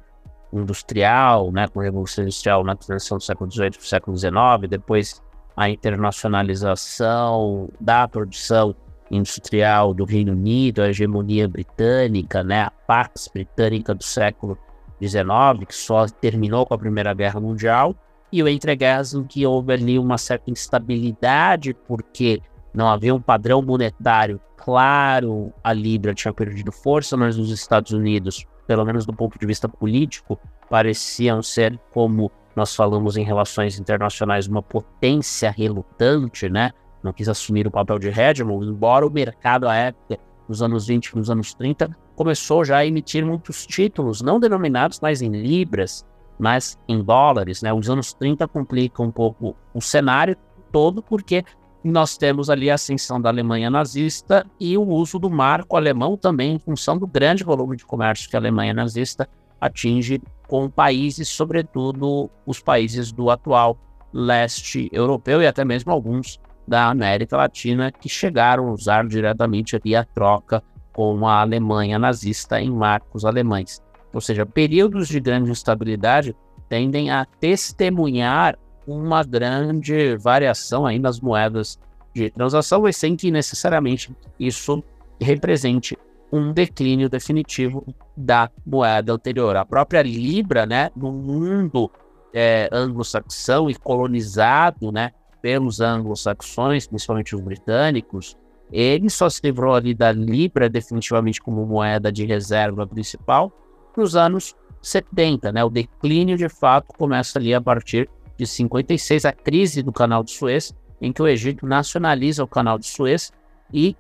industrial, 0.60 1.52
né, 1.52 1.68
com 1.68 1.80
a 1.80 1.84
Revolução 1.84 2.24
Industrial 2.24 2.64
na 2.64 2.76
transição 2.76 3.18
do 3.18 3.24
século 3.24 3.52
XVIII 3.52 3.72
para 3.72 3.80
o 3.80 3.86
século 3.86 4.18
XIX, 4.18 4.34
depois 4.70 5.22
a 5.56 5.70
internacionalização 5.70 7.70
da 7.80 8.08
produção 8.08 8.76
industrial 9.12 9.94
do 9.94 10.06
Reino 10.06 10.32
Unido, 10.32 10.82
a 10.82 10.90
hegemonia 10.90 11.48
britânica, 11.48 12.44
né, 12.44 12.64
a 12.64 12.72
Pax 12.72 13.30
Britânica 13.32 13.94
do 13.94 14.04
século 14.04 14.58
XIX, 15.02 15.68
que 15.68 15.76
só 15.76 16.08
terminou 16.08 16.66
com 16.66 16.74
a 16.74 16.78
Primeira 16.78 17.14
Guerra 17.14 17.40
Mundial, 17.40 17.96
e 18.32 18.42
o 18.42 18.48
entreguerras 18.48 19.14
em 19.14 19.24
que 19.24 19.46
houve 19.46 19.74
ali 19.74 20.00
uma 20.00 20.18
certa 20.18 20.50
instabilidade, 20.50 21.76
porque 21.88 22.42
não 22.74 22.88
havia 22.88 23.14
um 23.14 23.22
padrão 23.22 23.62
monetário 23.62 24.42
claro, 24.64 25.52
a 25.62 25.74
Libra 25.74 26.14
tinha 26.14 26.34
perdido 26.34 26.72
força, 26.72 27.18
mas 27.18 27.38
os 27.38 27.52
Estados 27.52 27.92
Unidos 27.92 28.46
pelo 28.68 28.86
menos 28.86 29.06
do 29.06 29.14
ponto 29.14 29.38
de 29.38 29.46
vista 29.46 29.68
político, 29.68 30.40
pareciam 30.70 31.42
ser, 31.42 31.80
como 31.92 32.32
nós 32.56 32.76
falamos 32.76 33.18
em 33.18 33.24
relações 33.24 33.80
internacionais, 33.80 34.48
uma 34.48 34.62
potência 34.62 35.52
relutante, 35.52 36.50
né? 36.50 36.72
Não 37.02 37.12
quis 37.12 37.28
assumir 37.28 37.68
o 37.68 37.72
papel 37.72 38.00
de 38.00 38.08
hegemon, 38.08 38.64
embora 38.64 39.06
o 39.06 39.12
mercado 39.12 39.68
à 39.68 39.76
época, 39.76 40.20
nos 40.48 40.62
anos 40.62 40.88
20 40.88 41.08
e 41.08 41.16
nos 41.18 41.30
anos 41.30 41.54
30, 41.54 41.90
começou 42.16 42.64
já 42.64 42.78
a 42.78 42.86
emitir 42.86 43.26
muitos 43.26 43.66
títulos, 43.66 44.22
não 44.22 44.40
denominados 44.40 45.00
mais 45.00 45.22
em 45.22 45.30
libras, 45.30 46.06
mas 46.38 46.78
em 46.88 47.04
dólares, 47.04 47.62
né? 47.62 47.74
Os 47.74 47.90
anos 47.90 48.14
30 48.14 48.48
complicam 48.48 49.08
um 49.08 49.12
pouco 49.12 49.56
o 49.74 49.82
cenário 49.82 50.38
todo, 50.72 51.02
porque 51.02 51.44
nós 51.84 52.18
temos 52.18 52.50
ali 52.50 52.70
a 52.72 52.76
ascensão 52.76 53.20
da 53.20 53.30
Alemanha 53.30 53.70
nazista 53.70 54.46
e 54.60 54.78
o 54.78 54.88
uso 54.88 55.20
do 55.20 55.30
marco 55.30 55.76
alemão 55.76 56.16
também 56.16 56.54
em 56.54 56.60
função 56.60 56.98
do 56.98 57.06
grande 57.06 57.44
volume 57.44 57.76
de 57.76 57.86
comércio 57.86 58.30
que 58.30 58.36
a 58.36 58.40
Alemanha 58.40 58.74
nazista 58.74 59.28
atinge 59.60 60.22
com 60.48 60.70
países, 60.70 61.28
sobretudo 61.28 62.30
os 62.46 62.60
países 62.60 63.12
do 63.12 63.30
atual 63.30 63.78
leste 64.14 64.90
europeu 64.92 65.42
e 65.42 65.48
até 65.48 65.66
mesmo 65.66 65.92
alguns 65.92 66.40
da 66.68 66.90
América 66.90 67.36
Latina 67.36 67.92
que 67.92 68.08
chegaram 68.08 68.70
a 68.70 68.72
usar 68.72 69.06
diretamente 69.08 69.76
ali 69.76 69.96
a 69.96 70.06
troca 70.06 70.64
com 70.94 71.28
a 71.28 71.42
Alemanha 71.42 71.98
nazista 72.00 72.62
em 72.62 72.70
marcos 72.70 73.26
alemães. 73.26 73.82
Ou 74.14 74.22
seja, 74.22 74.46
períodos 74.46 75.08
de 75.08 75.20
grande 75.20 75.52
instabilidade 75.52 76.36
tendem 76.70 77.10
a 77.10 77.26
testemunhar 77.40 78.58
uma 78.88 79.24
grande 79.24 80.16
variação 80.18 80.86
aí 80.86 81.00
nas 81.00 81.20
moedas 81.20 81.80
de 82.14 82.30
transação, 82.30 82.82
mas 82.82 82.98
sem 82.98 83.16
que 83.16 83.32
necessariamente 83.32 84.16
isso 84.40 84.84
represente 85.20 85.98
um 86.32 86.52
declínio 86.52 87.10
definitivo 87.10 87.86
da 88.18 88.50
moeda 88.66 89.14
anterior. 89.14 89.56
A 89.56 89.66
própria 89.66 90.02
Libra, 90.02 90.66
né, 90.66 90.90
no 90.96 91.12
mundo 91.12 91.92
é, 92.34 92.68
anglo-saxão 92.72 93.70
e 93.70 93.76
colonizado, 93.76 94.92
né, 94.92 95.12
pelos 95.42 95.80
anglo-saxões, 95.80 96.88
principalmente 96.88 97.36
os 97.36 97.42
britânicos, 97.42 98.36
ele 98.72 99.10
só 99.10 99.30
se 99.30 99.42
livrou 99.44 99.76
ali 99.76 99.94
da 99.94 100.12
Libra 100.12 100.68
definitivamente 100.68 101.40
como 101.40 101.66
moeda 101.66 102.12
de 102.12 102.26
reserva 102.26 102.88
principal 102.88 103.52
nos 103.96 104.16
anos 104.16 104.56
70, 104.82 105.52
né? 105.52 105.64
O 105.64 105.70
declínio 105.70 106.36
de 106.36 106.50
fato 106.50 106.88
começa 106.98 107.38
ali 107.38 107.54
a 107.54 107.62
partir 107.62 108.10
de 108.38 108.48
56, 108.48 109.26
a 109.26 109.32
crise 109.32 109.82
do 109.82 109.92
Canal 109.92 110.24
de 110.24 110.32
Suez, 110.32 110.74
em 111.02 111.12
que 111.12 111.22
o 111.22 111.28
Egito 111.28 111.66
nacionaliza 111.66 112.44
o 112.44 112.48
Canal 112.48 112.78
de 112.78 112.88
Suez 112.88 113.32
e 113.72 113.96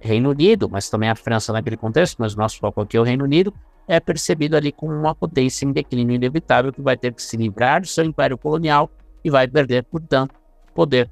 Reino 0.00 0.30
Unido, 0.30 0.68
mas 0.70 0.88
também 0.88 1.10
a 1.10 1.14
França 1.14 1.52
naquele 1.52 1.76
contexto, 1.76 2.16
mas 2.18 2.34
o 2.34 2.38
nosso 2.38 2.58
foco 2.58 2.80
aqui 2.80 2.96
é 2.96 3.00
o 3.00 3.04
Reino 3.04 3.24
Unido, 3.24 3.52
é 3.86 3.98
percebido 3.98 4.56
ali 4.56 4.70
como 4.70 4.92
uma 4.92 5.14
potência 5.14 5.64
em 5.64 5.72
declínio 5.72 6.14
inevitável 6.14 6.72
que 6.72 6.82
vai 6.82 6.96
ter 6.96 7.12
que 7.12 7.22
se 7.22 7.36
livrar 7.36 7.80
do 7.80 7.86
seu 7.86 8.04
império 8.04 8.36
colonial 8.36 8.90
e 9.24 9.30
vai 9.30 9.48
perder, 9.48 9.84
portanto, 9.84 10.34
poder 10.74 11.10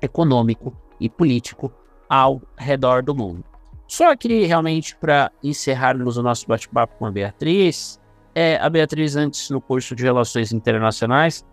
econômico 0.00 0.72
e 1.00 1.10
político 1.10 1.72
ao 2.08 2.40
redor 2.56 3.02
do 3.02 3.14
mundo. 3.14 3.44
Só 3.88 4.14
que 4.16 4.46
realmente 4.46 4.96
para 4.96 5.30
encerrarmos 5.42 6.16
o 6.16 6.22
nosso 6.22 6.46
bate-papo 6.46 6.94
com 6.98 7.06
a 7.06 7.10
Beatriz, 7.10 8.00
é, 8.34 8.56
a 8.56 8.68
Beatriz 8.68 9.16
antes 9.16 9.50
no 9.50 9.60
curso 9.60 9.94
de 9.94 10.04
Relações 10.04 10.52
Internacionais 10.52 11.44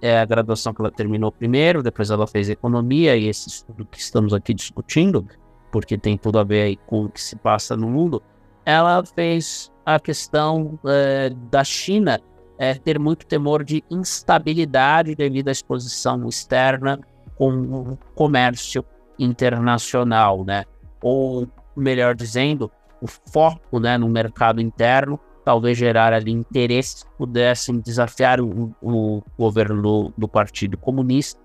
é 0.00 0.18
a 0.18 0.24
graduação 0.24 0.72
que 0.72 0.80
ela 0.80 0.90
terminou 0.90 1.30
primeiro, 1.30 1.82
depois 1.82 2.10
ela 2.10 2.26
fez 2.26 2.48
economia 2.48 3.16
e 3.16 3.28
esse 3.28 3.48
estudo 3.48 3.84
que 3.86 3.98
estamos 3.98 4.32
aqui 4.32 4.54
discutindo, 4.54 5.26
porque 5.70 5.98
tem 5.98 6.16
tudo 6.16 6.38
a 6.38 6.44
ver 6.44 6.76
com 6.86 7.04
o 7.04 7.08
que 7.08 7.20
se 7.20 7.36
passa 7.36 7.76
no 7.76 7.88
mundo, 7.88 8.22
ela 8.64 9.04
fez 9.04 9.70
a 9.84 9.98
questão 9.98 10.78
é, 10.86 11.30
da 11.50 11.64
China 11.64 12.20
é, 12.58 12.74
ter 12.74 12.98
muito 12.98 13.26
temor 13.26 13.64
de 13.64 13.82
instabilidade 13.90 15.14
devido 15.14 15.48
à 15.48 15.52
exposição 15.52 16.28
externa 16.28 17.00
com 17.36 17.50
o 17.50 17.98
comércio 18.14 18.84
internacional, 19.18 20.44
né? 20.44 20.64
Ou 21.02 21.48
melhor 21.74 22.14
dizendo, 22.14 22.70
o 23.00 23.06
foco, 23.06 23.80
né, 23.80 23.96
no 23.96 24.08
mercado 24.08 24.60
interno 24.60 25.18
talvez 25.50 25.76
gerar 25.76 26.12
ali 26.12 26.30
interesses 26.30 27.04
pudessem 27.18 27.80
desafiar 27.80 28.40
o, 28.40 28.72
o 28.80 29.20
governo 29.36 29.82
do, 29.82 30.14
do, 30.16 30.28
Partido 30.28 30.78
Comunista. 30.78 31.40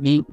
E 0.00 0.24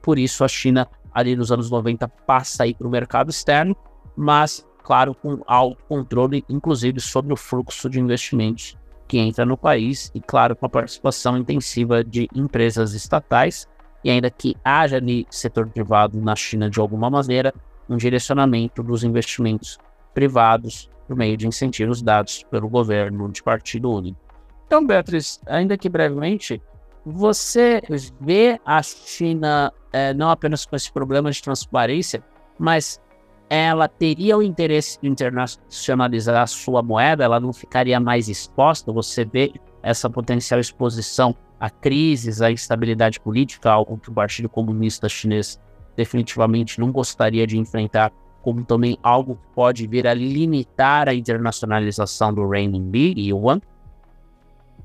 por 0.00 0.16
isso 0.16 0.44
a 0.44 0.48
China 0.48 0.88
ali 1.12 1.34
nos 1.34 1.50
anos 1.50 1.68
90 1.68 2.06
passa 2.06 2.62
aí 2.62 2.72
para 2.72 2.86
o 2.86 2.90
mercado 2.90 3.30
externo, 3.30 3.76
mas 4.16 4.64
claro 4.84 5.12
com 5.12 5.42
alto 5.44 5.82
controle, 5.88 6.44
inclusive 6.48 7.00
sobre 7.00 7.32
o 7.32 7.36
fluxo 7.36 7.90
de 7.90 7.98
investimentos 7.98 8.78
que 9.08 9.18
entra 9.18 9.44
no 9.44 9.56
país 9.56 10.12
e 10.14 10.20
claro 10.20 10.54
com 10.54 10.66
a 10.66 10.68
participação 10.68 11.36
intensiva 11.36 12.04
de 12.04 12.28
empresas 12.32 12.94
estatais. 12.94 13.66
E 14.04 14.10
ainda 14.10 14.30
que 14.30 14.54
haja 14.64 14.98
ali 14.98 15.26
setor 15.30 15.68
privado 15.68 16.20
na 16.20 16.36
China 16.36 16.70
de 16.70 16.78
alguma 16.78 17.10
maneira, 17.10 17.52
um 17.88 17.96
direcionamento 17.96 18.84
dos 18.84 19.02
investimentos 19.02 19.78
privados 20.14 20.88
por 21.08 21.16
meio 21.16 21.36
de 21.36 21.48
incentivos 21.48 22.02
dados 22.02 22.44
pelo 22.50 22.68
governo 22.68 23.28
de 23.30 23.42
partido 23.42 23.90
único. 23.90 24.20
Então, 24.66 24.86
Beatriz, 24.86 25.40
ainda 25.46 25.78
que 25.78 25.88
brevemente, 25.88 26.62
você 27.04 27.82
vê 28.20 28.60
a 28.64 28.82
China 28.82 29.72
é, 29.92 30.12
não 30.12 30.28
apenas 30.28 30.66
com 30.66 30.76
esse 30.76 30.92
problema 30.92 31.30
de 31.30 31.42
transparência, 31.42 32.22
mas 32.58 33.00
ela 33.48 33.88
teria 33.88 34.36
o 34.36 34.42
interesse 34.42 35.00
de 35.00 35.08
internacionalizar 35.08 36.42
a 36.42 36.46
sua 36.46 36.82
moeda, 36.82 37.24
ela 37.24 37.40
não 37.40 37.52
ficaria 37.52 37.98
mais 37.98 38.28
exposta. 38.28 38.92
Você 38.92 39.24
vê 39.24 39.52
essa 39.82 40.10
potencial 40.10 40.60
exposição 40.60 41.34
a 41.58 41.70
crises, 41.70 42.42
a 42.42 42.52
instabilidade 42.52 43.18
política, 43.18 43.70
algo 43.70 43.98
que 43.98 44.10
o 44.10 44.12
Partido 44.12 44.48
Comunista 44.48 45.08
Chinês 45.08 45.58
definitivamente 45.96 46.78
não 46.78 46.92
gostaria 46.92 47.46
de 47.46 47.58
enfrentar, 47.58 48.12
como 48.42 48.64
também 48.64 48.98
algo 49.02 49.36
que 49.36 49.54
pode 49.54 49.86
vir 49.86 50.06
a 50.06 50.14
limitar 50.14 51.08
a 51.08 51.14
internacionalização 51.14 52.32
do 52.32 52.48
renminbi 52.48 53.14
e 53.16 53.30
yuan? 53.30 53.60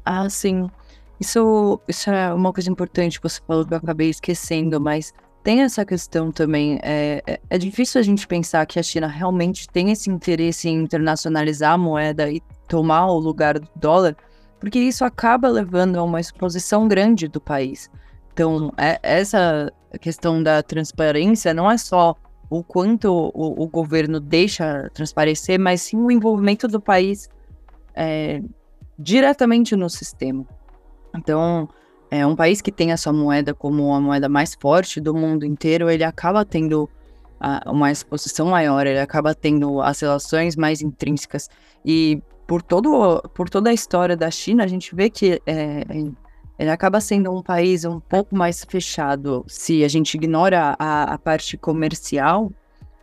Ah, 0.05 0.29
sim. 0.29 0.69
Isso, 1.19 1.79
isso 1.87 2.09
é 2.09 2.33
uma 2.33 2.51
coisa 2.51 2.69
importante 2.69 3.19
que 3.19 3.29
você 3.29 3.39
falou 3.47 3.65
que 3.65 3.73
eu 3.73 3.77
acabei 3.77 4.09
esquecendo, 4.09 4.81
mas 4.81 5.13
tem 5.43 5.61
essa 5.61 5.85
questão 5.85 6.31
também. 6.31 6.79
É, 6.81 7.21
é, 7.27 7.39
é 7.49 7.57
difícil 7.57 7.99
a 7.99 8.03
gente 8.03 8.27
pensar 8.27 8.65
que 8.65 8.79
a 8.79 8.83
China 8.83 9.07
realmente 9.07 9.67
tem 9.67 9.91
esse 9.91 10.09
interesse 10.09 10.67
em 10.69 10.81
internacionalizar 10.81 11.73
a 11.73 11.77
moeda 11.77 12.29
e 12.31 12.41
tomar 12.67 13.07
o 13.07 13.19
lugar 13.19 13.59
do 13.59 13.69
dólar, 13.75 14.15
porque 14.59 14.79
isso 14.79 15.05
acaba 15.05 15.47
levando 15.47 15.97
a 15.97 16.03
uma 16.03 16.19
exposição 16.19 16.87
grande 16.87 17.27
do 17.27 17.39
país. 17.39 17.89
Então, 18.33 18.73
é, 18.77 18.99
essa 19.03 19.71
questão 20.01 20.41
da 20.41 20.63
transparência 20.63 21.53
não 21.53 21.69
é 21.69 21.77
só 21.77 22.15
o 22.57 22.63
quanto 22.63 23.11
o, 23.33 23.63
o 23.63 23.67
governo 23.67 24.19
deixa 24.19 24.89
transparecer, 24.93 25.59
mas 25.59 25.81
sim 25.81 25.97
o 25.97 26.11
envolvimento 26.11 26.67
do 26.67 26.79
país 26.79 27.27
é, 27.95 28.41
diretamente 28.97 29.75
no 29.75 29.89
sistema. 29.89 30.45
Então, 31.15 31.67
é 32.11 32.25
um 32.25 32.35
país 32.35 32.61
que 32.61 32.71
tem 32.71 32.91
a 32.91 32.97
sua 32.97 33.11
moeda 33.11 33.55
como 33.55 33.91
a 33.91 33.99
moeda 33.99 34.29
mais 34.29 34.53
forte 34.53 35.01
do 35.01 35.15
mundo 35.15 35.45
inteiro, 35.45 35.89
ele 35.89 36.03
acaba 36.03 36.45
tendo 36.45 36.87
a, 37.39 37.71
uma 37.71 37.91
exposição 37.91 38.47
maior, 38.47 38.85
ele 38.85 38.99
acaba 38.99 39.33
tendo 39.33 39.81
as 39.81 39.99
relações 39.99 40.55
mais 40.55 40.79
intrínsecas. 40.81 41.49
E 41.83 42.21
por, 42.45 42.61
todo, 42.61 43.19
por 43.33 43.49
toda 43.49 43.71
a 43.71 43.73
história 43.73 44.15
da 44.15 44.29
China, 44.29 44.63
a 44.63 44.67
gente 44.67 44.93
vê 44.93 45.09
que 45.09 45.41
é, 45.47 45.83
ele 46.57 46.69
acaba 46.69 47.01
sendo 47.01 47.31
um 47.31 47.41
país 47.41 47.83
um 47.85 47.99
pouco 47.99 48.35
mais 48.35 48.63
fechado. 48.63 49.43
Se 49.47 49.83
a 49.83 49.87
gente 49.87 50.15
ignora 50.15 50.75
a, 50.77 51.13
a 51.13 51.17
parte 51.17 51.57
comercial, 51.57 52.51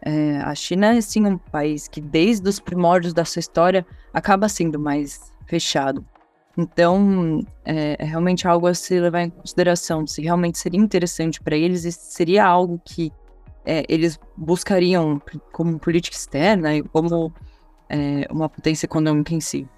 é, 0.02 0.38
a 0.38 0.54
China 0.54 0.94
é 0.94 1.00
sim 1.00 1.26
um 1.26 1.36
país 1.36 1.88
que, 1.88 2.00
desde 2.00 2.48
os 2.48 2.58
primórdios 2.60 3.12
da 3.12 3.24
sua 3.24 3.40
história, 3.40 3.84
acaba 4.14 4.48
sendo 4.48 4.78
mais 4.78 5.32
fechado. 5.46 6.04
Então, 6.56 7.44
é, 7.64 7.96
é, 7.98 8.04
realmente 8.04 8.46
algo 8.46 8.66
a 8.66 8.74
se 8.74 8.98
levar 8.98 9.22
em 9.22 9.30
consideração. 9.30 10.06
Se 10.06 10.22
realmente 10.22 10.58
seria 10.58 10.80
interessante 10.80 11.40
para 11.40 11.56
eles, 11.56 11.94
seria 11.94 12.44
algo 12.44 12.80
que 12.84 13.12
é, 13.64 13.84
eles 13.88 14.18
buscariam 14.36 15.20
como 15.52 15.78
política 15.78 16.16
externa 16.16 16.76
e 16.76 16.82
como 16.82 17.32
é, 17.88 18.26
uma 18.30 18.48
potência 18.48 18.86
econômica 18.86 19.34
em 19.34 19.40
si. 19.40 19.68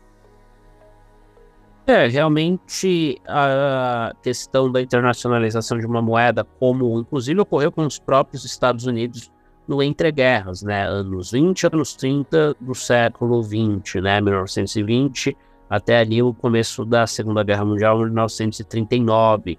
É, 1.86 2.06
realmente 2.06 3.20
a 3.26 4.12
questão 4.22 4.70
da 4.70 4.80
internacionalização 4.80 5.78
de 5.78 5.86
uma 5.86 6.00
moeda, 6.00 6.44
como 6.44 7.00
inclusive 7.00 7.40
ocorreu 7.40 7.72
com 7.72 7.84
os 7.84 7.98
próprios 7.98 8.44
Estados 8.44 8.86
Unidos 8.86 9.32
no 9.66 9.82
entreguerras, 9.82 10.62
né? 10.62 10.86
Anos 10.86 11.32
20, 11.32 11.66
anos 11.66 11.94
30 11.94 12.54
do 12.60 12.74
século 12.74 13.42
20, 13.42 14.00
né? 14.00 14.20
1920 14.20 15.36
até 15.72 16.00
ali 16.00 16.22
o 16.22 16.34
começo 16.34 16.84
da 16.84 17.06
Segunda 17.06 17.42
Guerra 17.42 17.64
Mundial, 17.64 17.98
1939. 17.98 19.58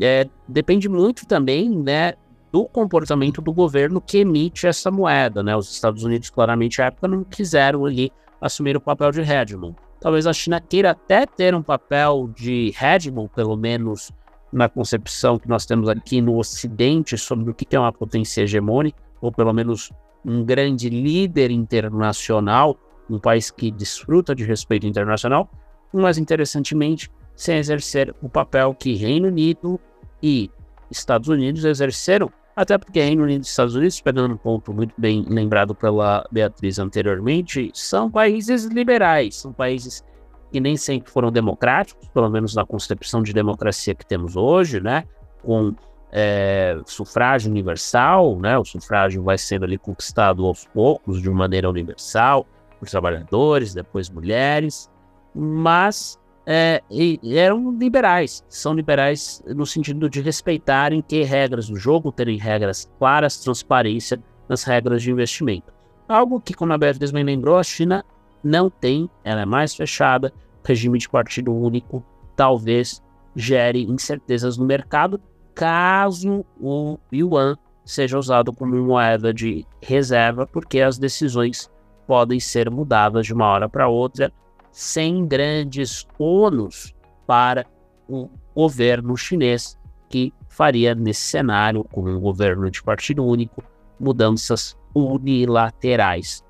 É, 0.00 0.28
depende 0.48 0.88
muito 0.88 1.24
também, 1.24 1.70
né, 1.70 2.14
do 2.50 2.64
comportamento 2.64 3.40
do 3.40 3.52
governo 3.52 4.00
que 4.00 4.18
emite 4.18 4.66
essa 4.66 4.90
moeda, 4.90 5.40
né? 5.40 5.56
Os 5.56 5.72
Estados 5.72 6.02
Unidos, 6.02 6.30
claramente, 6.30 6.82
à 6.82 6.86
época, 6.86 7.06
não 7.06 7.22
quiseram 7.22 7.86
ali 7.86 8.12
assumir 8.40 8.76
o 8.76 8.80
papel 8.80 9.12
de 9.12 9.20
hegemon. 9.20 9.72
Talvez 10.02 10.26
a 10.26 10.32
China 10.32 10.60
queira 10.60 10.90
até 10.90 11.24
ter 11.24 11.54
um 11.54 11.62
papel 11.62 12.28
de 12.34 12.74
hegemon, 12.80 13.28
pelo 13.28 13.56
menos 13.56 14.10
na 14.52 14.68
concepção 14.68 15.38
que 15.38 15.48
nós 15.48 15.64
temos 15.64 15.88
aqui 15.88 16.20
no 16.20 16.36
Ocidente 16.36 17.16
sobre 17.16 17.50
o 17.50 17.54
que 17.54 17.74
é 17.74 17.78
uma 17.78 17.92
potência 17.92 18.42
hegemônica, 18.42 19.00
ou 19.20 19.30
pelo 19.30 19.52
menos 19.52 19.90
um 20.24 20.44
grande 20.44 20.90
líder 20.90 21.52
internacional, 21.52 22.76
um 23.08 23.18
país 23.18 23.50
que 23.50 23.70
desfruta 23.70 24.34
de 24.34 24.44
respeito 24.44 24.86
internacional, 24.86 25.48
mas 25.92 26.18
interessantemente, 26.18 27.08
sem 27.36 27.58
exercer 27.58 28.14
o 28.20 28.28
papel 28.28 28.74
que 28.74 28.94
Reino 28.94 29.28
Unido 29.28 29.78
e 30.20 30.50
Estados 30.90 31.28
Unidos 31.28 31.64
exerceram, 31.64 32.30
até 32.54 32.76
porque 32.76 33.00
Reino 33.00 33.22
Unido 33.22 33.42
e 33.42 33.46
Estados 33.46 33.74
Unidos, 33.74 34.00
pegando 34.00 34.34
um 34.34 34.36
ponto 34.36 34.72
muito 34.72 34.94
bem 34.98 35.24
lembrado 35.28 35.74
pela 35.74 36.26
Beatriz 36.30 36.78
anteriormente, 36.78 37.70
são 37.74 38.10
países 38.10 38.64
liberais, 38.64 39.36
são 39.36 39.52
países 39.52 40.04
que 40.50 40.60
nem 40.60 40.76
sempre 40.76 41.10
foram 41.10 41.32
democráticos, 41.32 42.08
pelo 42.08 42.28
menos 42.28 42.54
na 42.54 42.66
concepção 42.66 43.22
de 43.22 43.32
democracia 43.32 43.94
que 43.94 44.04
temos 44.04 44.36
hoje, 44.36 44.80
né? 44.80 45.04
Com 45.42 45.74
é, 46.12 46.78
sufrágio 46.84 47.50
universal, 47.50 48.38
né? 48.38 48.58
O 48.58 48.64
sufrágio 48.64 49.22
vai 49.22 49.38
sendo 49.38 49.64
ali 49.64 49.78
conquistado 49.78 50.44
aos 50.44 50.66
poucos, 50.66 51.22
de 51.22 51.30
maneira 51.30 51.70
universal 51.70 52.46
por 52.78 52.86
trabalhadores, 52.88 53.72
depois 53.72 54.10
mulheres, 54.10 54.90
mas 55.34 56.18
é, 56.46 56.82
eram 57.24 57.72
liberais. 57.72 58.44
São 58.48 58.74
liberais 58.74 59.42
no 59.46 59.66
sentido 59.66 60.08
de 60.08 60.20
respeitarem 60.20 61.00
ter 61.02 61.24
regras 61.24 61.68
do 61.68 61.76
jogo, 61.76 62.12
terem 62.12 62.38
regras 62.38 62.90
claras, 62.98 63.38
transparência 63.38 64.22
nas 64.48 64.64
regras 64.64 65.02
de 65.02 65.10
investimento. 65.10 65.72
Algo 66.08 66.40
que, 66.40 66.54
como 66.54 66.72
a 66.72 66.78
Beatriz 66.78 67.10
bem 67.10 67.24
lembrou, 67.24 67.58
a 67.58 67.62
China 67.62 68.04
não 68.42 68.68
tem, 68.68 69.08
ela 69.24 69.42
é 69.42 69.46
mais 69.46 69.74
fechada, 69.74 70.32
regime 70.64 70.98
de 70.98 71.08
partido 71.08 71.52
único 71.54 72.04
talvez 72.36 73.02
gere 73.34 73.82
incertezas 73.84 74.56
no 74.56 74.64
mercado 74.64 75.20
caso 75.54 76.44
o 76.60 76.98
yuan 77.12 77.56
seja 77.84 78.18
usado 78.18 78.52
como 78.52 78.76
moeda 78.76 79.34
de 79.34 79.66
reserva, 79.82 80.46
porque 80.46 80.80
as 80.80 80.98
decisões 80.98 81.70
podem 82.06 82.38
ser 82.38 82.70
mudadas 82.70 83.26
de 83.26 83.34
uma 83.34 83.46
hora 83.46 83.68
para 83.68 83.88
outra 83.88 84.32
sem 84.72 85.26
grandes 85.26 86.06
ônus 86.18 86.94
para 87.26 87.66
o 88.08 88.28
governo 88.54 89.16
chinês 89.16 89.78
que 90.08 90.32
faria 90.48 90.94
nesse 90.94 91.22
cenário, 91.22 91.84
com 91.84 92.02
um 92.02 92.20
governo 92.20 92.70
de 92.70 92.82
partido 92.82 93.24
único, 93.24 93.62
mudanças 94.00 94.76
unilaterais. 94.94 96.42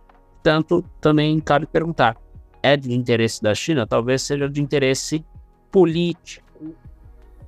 Tanto 0.42 0.82
também 1.00 1.38
cabe 1.40 1.66
perguntar, 1.66 2.16
é 2.62 2.76
de 2.76 2.92
interesse 2.92 3.42
da 3.42 3.54
China? 3.54 3.86
Talvez 3.86 4.22
seja 4.22 4.48
de 4.48 4.62
interesse 4.62 5.24
político 5.70 6.46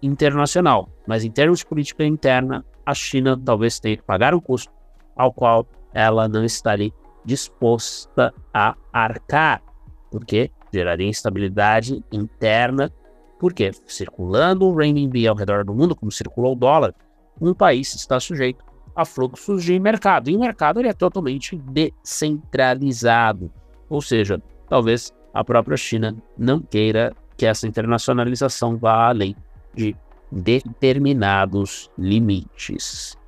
internacional, 0.03 0.89
mas 1.07 1.25
em 1.25 1.31
termos 1.31 1.61
de 1.61 1.67
política 1.67 2.05
interna, 2.05 2.65
a 2.85 2.95
China 2.95 3.41
talvez 3.43 3.81
tenha 3.81 3.97
que 3.97 4.03
pagar 4.03 4.35
um 4.35 4.41
custo 4.41 4.73
ao 5.17 5.33
qual 5.33 5.67
ela 5.93 6.29
não 6.29 6.45
estaria 6.45 6.93
disposta 7.25 8.35
a 8.53 8.77
arcar, 8.93 9.63
porque 10.11 10.51
geraria 10.75 11.09
instabilidade 11.09 12.05
interna, 12.13 12.93
porque 13.39 13.71
circulando 13.87 14.67
o 14.67 14.75
renminbi 14.75 15.27
ao 15.27 15.37
redor 15.37 15.65
do 15.65 15.75
mundo, 15.75 15.97
como 15.97 16.13
circula 16.13 16.49
o 16.49 16.55
dólar, 16.55 16.95
um 17.41 17.55
país 17.55 17.95
está 17.95 18.21
sujeito 18.21 18.65
a 18.95 19.05
fluxos 19.05 19.65
de 19.65 19.79
mercado, 19.79 20.31
e 20.31 20.37
o 20.37 20.41
mercado 20.41 20.81
ele 20.81 20.89
é 20.89 20.93
totalmente 20.93 21.57
descentralizado, 21.57 23.51
ou 23.89 24.01
seja, 24.01 24.41
talvez 24.69 25.13
a 25.33 25.43
própria 25.43 25.77
China 25.77 26.17
não 26.39 26.61
queira 26.61 27.13
que 27.37 27.45
essa 27.45 27.67
internacionalização 27.67 28.77
vá 28.77 29.09
além 29.09 29.35
de 29.75 29.97
determinados 30.31 31.91
limites. 31.99 33.19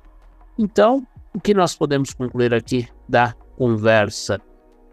Então, 0.57 1.05
o 1.33 1.39
que 1.39 1.53
nós 1.53 1.75
podemos 1.75 2.13
concluir 2.13 2.53
aqui 2.53 2.87
da 3.07 3.33
conversa 3.57 4.39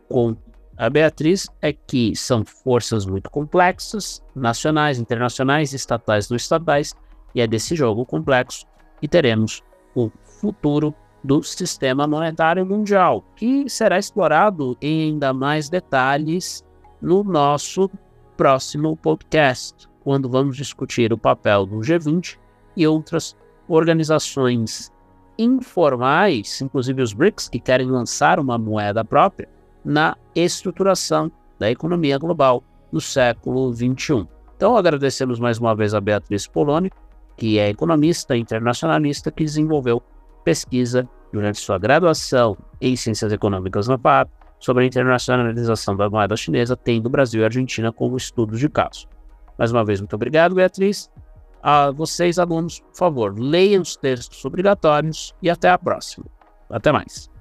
com 0.09 0.37
a 0.77 0.91
Beatriz 0.91 1.49
é 1.63 1.73
que 1.73 2.17
são 2.17 2.45
forças 2.45 3.07
muito 3.07 3.31
complexas, 3.31 4.23
nacionais, 4.35 4.99
internacionais, 4.99 5.73
estatais, 5.73 6.29
não 6.29 6.37
estatais, 6.37 6.95
e 7.35 7.41
é 7.41 7.47
desse 7.47 7.77
jogo 7.77 8.05
complexo 8.05 8.67
que 9.01 9.09
teremos 9.09 9.63
o 9.95 10.11
futuro 10.41 10.95
do 11.23 11.43
sistema 11.43 12.07
monetário 12.07 12.67
mundial, 12.67 13.25
que 13.37 13.69
será 13.69 13.99
explorado 13.99 14.77
em 14.81 15.05
ainda 15.05 15.33
mais 15.33 15.69
detalhes 15.69 16.65
no 17.01 17.23
nosso 17.23 17.91
próximo 18.37 18.97
podcast, 18.97 19.89
quando 20.03 20.29
vamos 20.29 20.57
discutir 20.57 21.13
o 21.13 21.19
papel 21.19 21.67
do 21.67 21.79
G20 21.79 22.39
e 22.77 22.87
outras 22.87 23.37
organizações 23.69 24.93
informais, 25.39 26.61
inclusive 26.61 27.03
os 27.03 27.13
BRICS, 27.13 27.49
que 27.49 27.59
querem 27.59 27.87
lançar 27.87 28.39
uma 28.39 28.59
moeda 28.59 29.05
própria, 29.05 29.49
na 29.85 30.17
estruturação 30.35 31.31
da 31.59 31.71
economia 31.71 32.19
global 32.19 32.63
no 32.91 33.01
século 33.01 33.73
XXI. 33.73 34.27
Então, 34.57 34.77
agradecemos 34.77 35.39
mais 35.39 35.59
uma 35.59 35.75
vez 35.75 35.95
a 35.95 36.01
Beatriz 36.01 36.47
Poloni, 36.47 36.91
que 37.37 37.59
é 37.59 37.69
economista 37.69 38.37
internacionalista 38.37 39.31
que 39.31 39.45
desenvolveu 39.45 40.03
pesquisa 40.45 41.09
durante 41.33 41.59
sua 41.59 41.79
graduação 41.79 42.57
em 42.81 42.95
Ciências 42.95 43.33
Econômicas 43.33 43.89
na 43.89 43.99
FAP 43.99 44.31
sobre 44.61 44.85
a 44.85 44.87
internacionalização 44.87 45.97
da 45.97 46.09
moeda 46.09 46.37
chinesa, 46.37 46.77
tendo 46.77 47.11
Brasil 47.11 47.43
e 47.43 47.45
Argentina 47.45 47.93
como 47.93 48.17
estudos 48.17 48.61
de 48.61 48.69
caso. 48.69 49.09
Mais 49.59 49.73
uma 49.73 49.85
vez, 49.85 50.01
muito 50.01 50.15
obrigado, 50.15 50.55
Beatriz. 50.55 51.11
A 51.63 51.91
vocês, 51.91 52.39
alunos, 52.39 52.81
por 52.81 52.97
favor, 52.97 53.39
leiam 53.39 53.83
os 53.83 53.97
textos 53.97 54.45
obrigatórios 54.45 55.35
e 55.43 55.51
até 55.51 55.71
a 55.71 55.79
próxima. 55.79 56.27
Até 56.71 56.93
mais. 56.93 57.34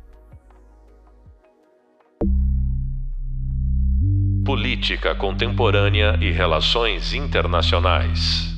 Política 4.45 5.15
Contemporânea 5.15 6.17
e 6.19 6.29
Relações 6.29 7.13
Internacionais. 7.13 8.52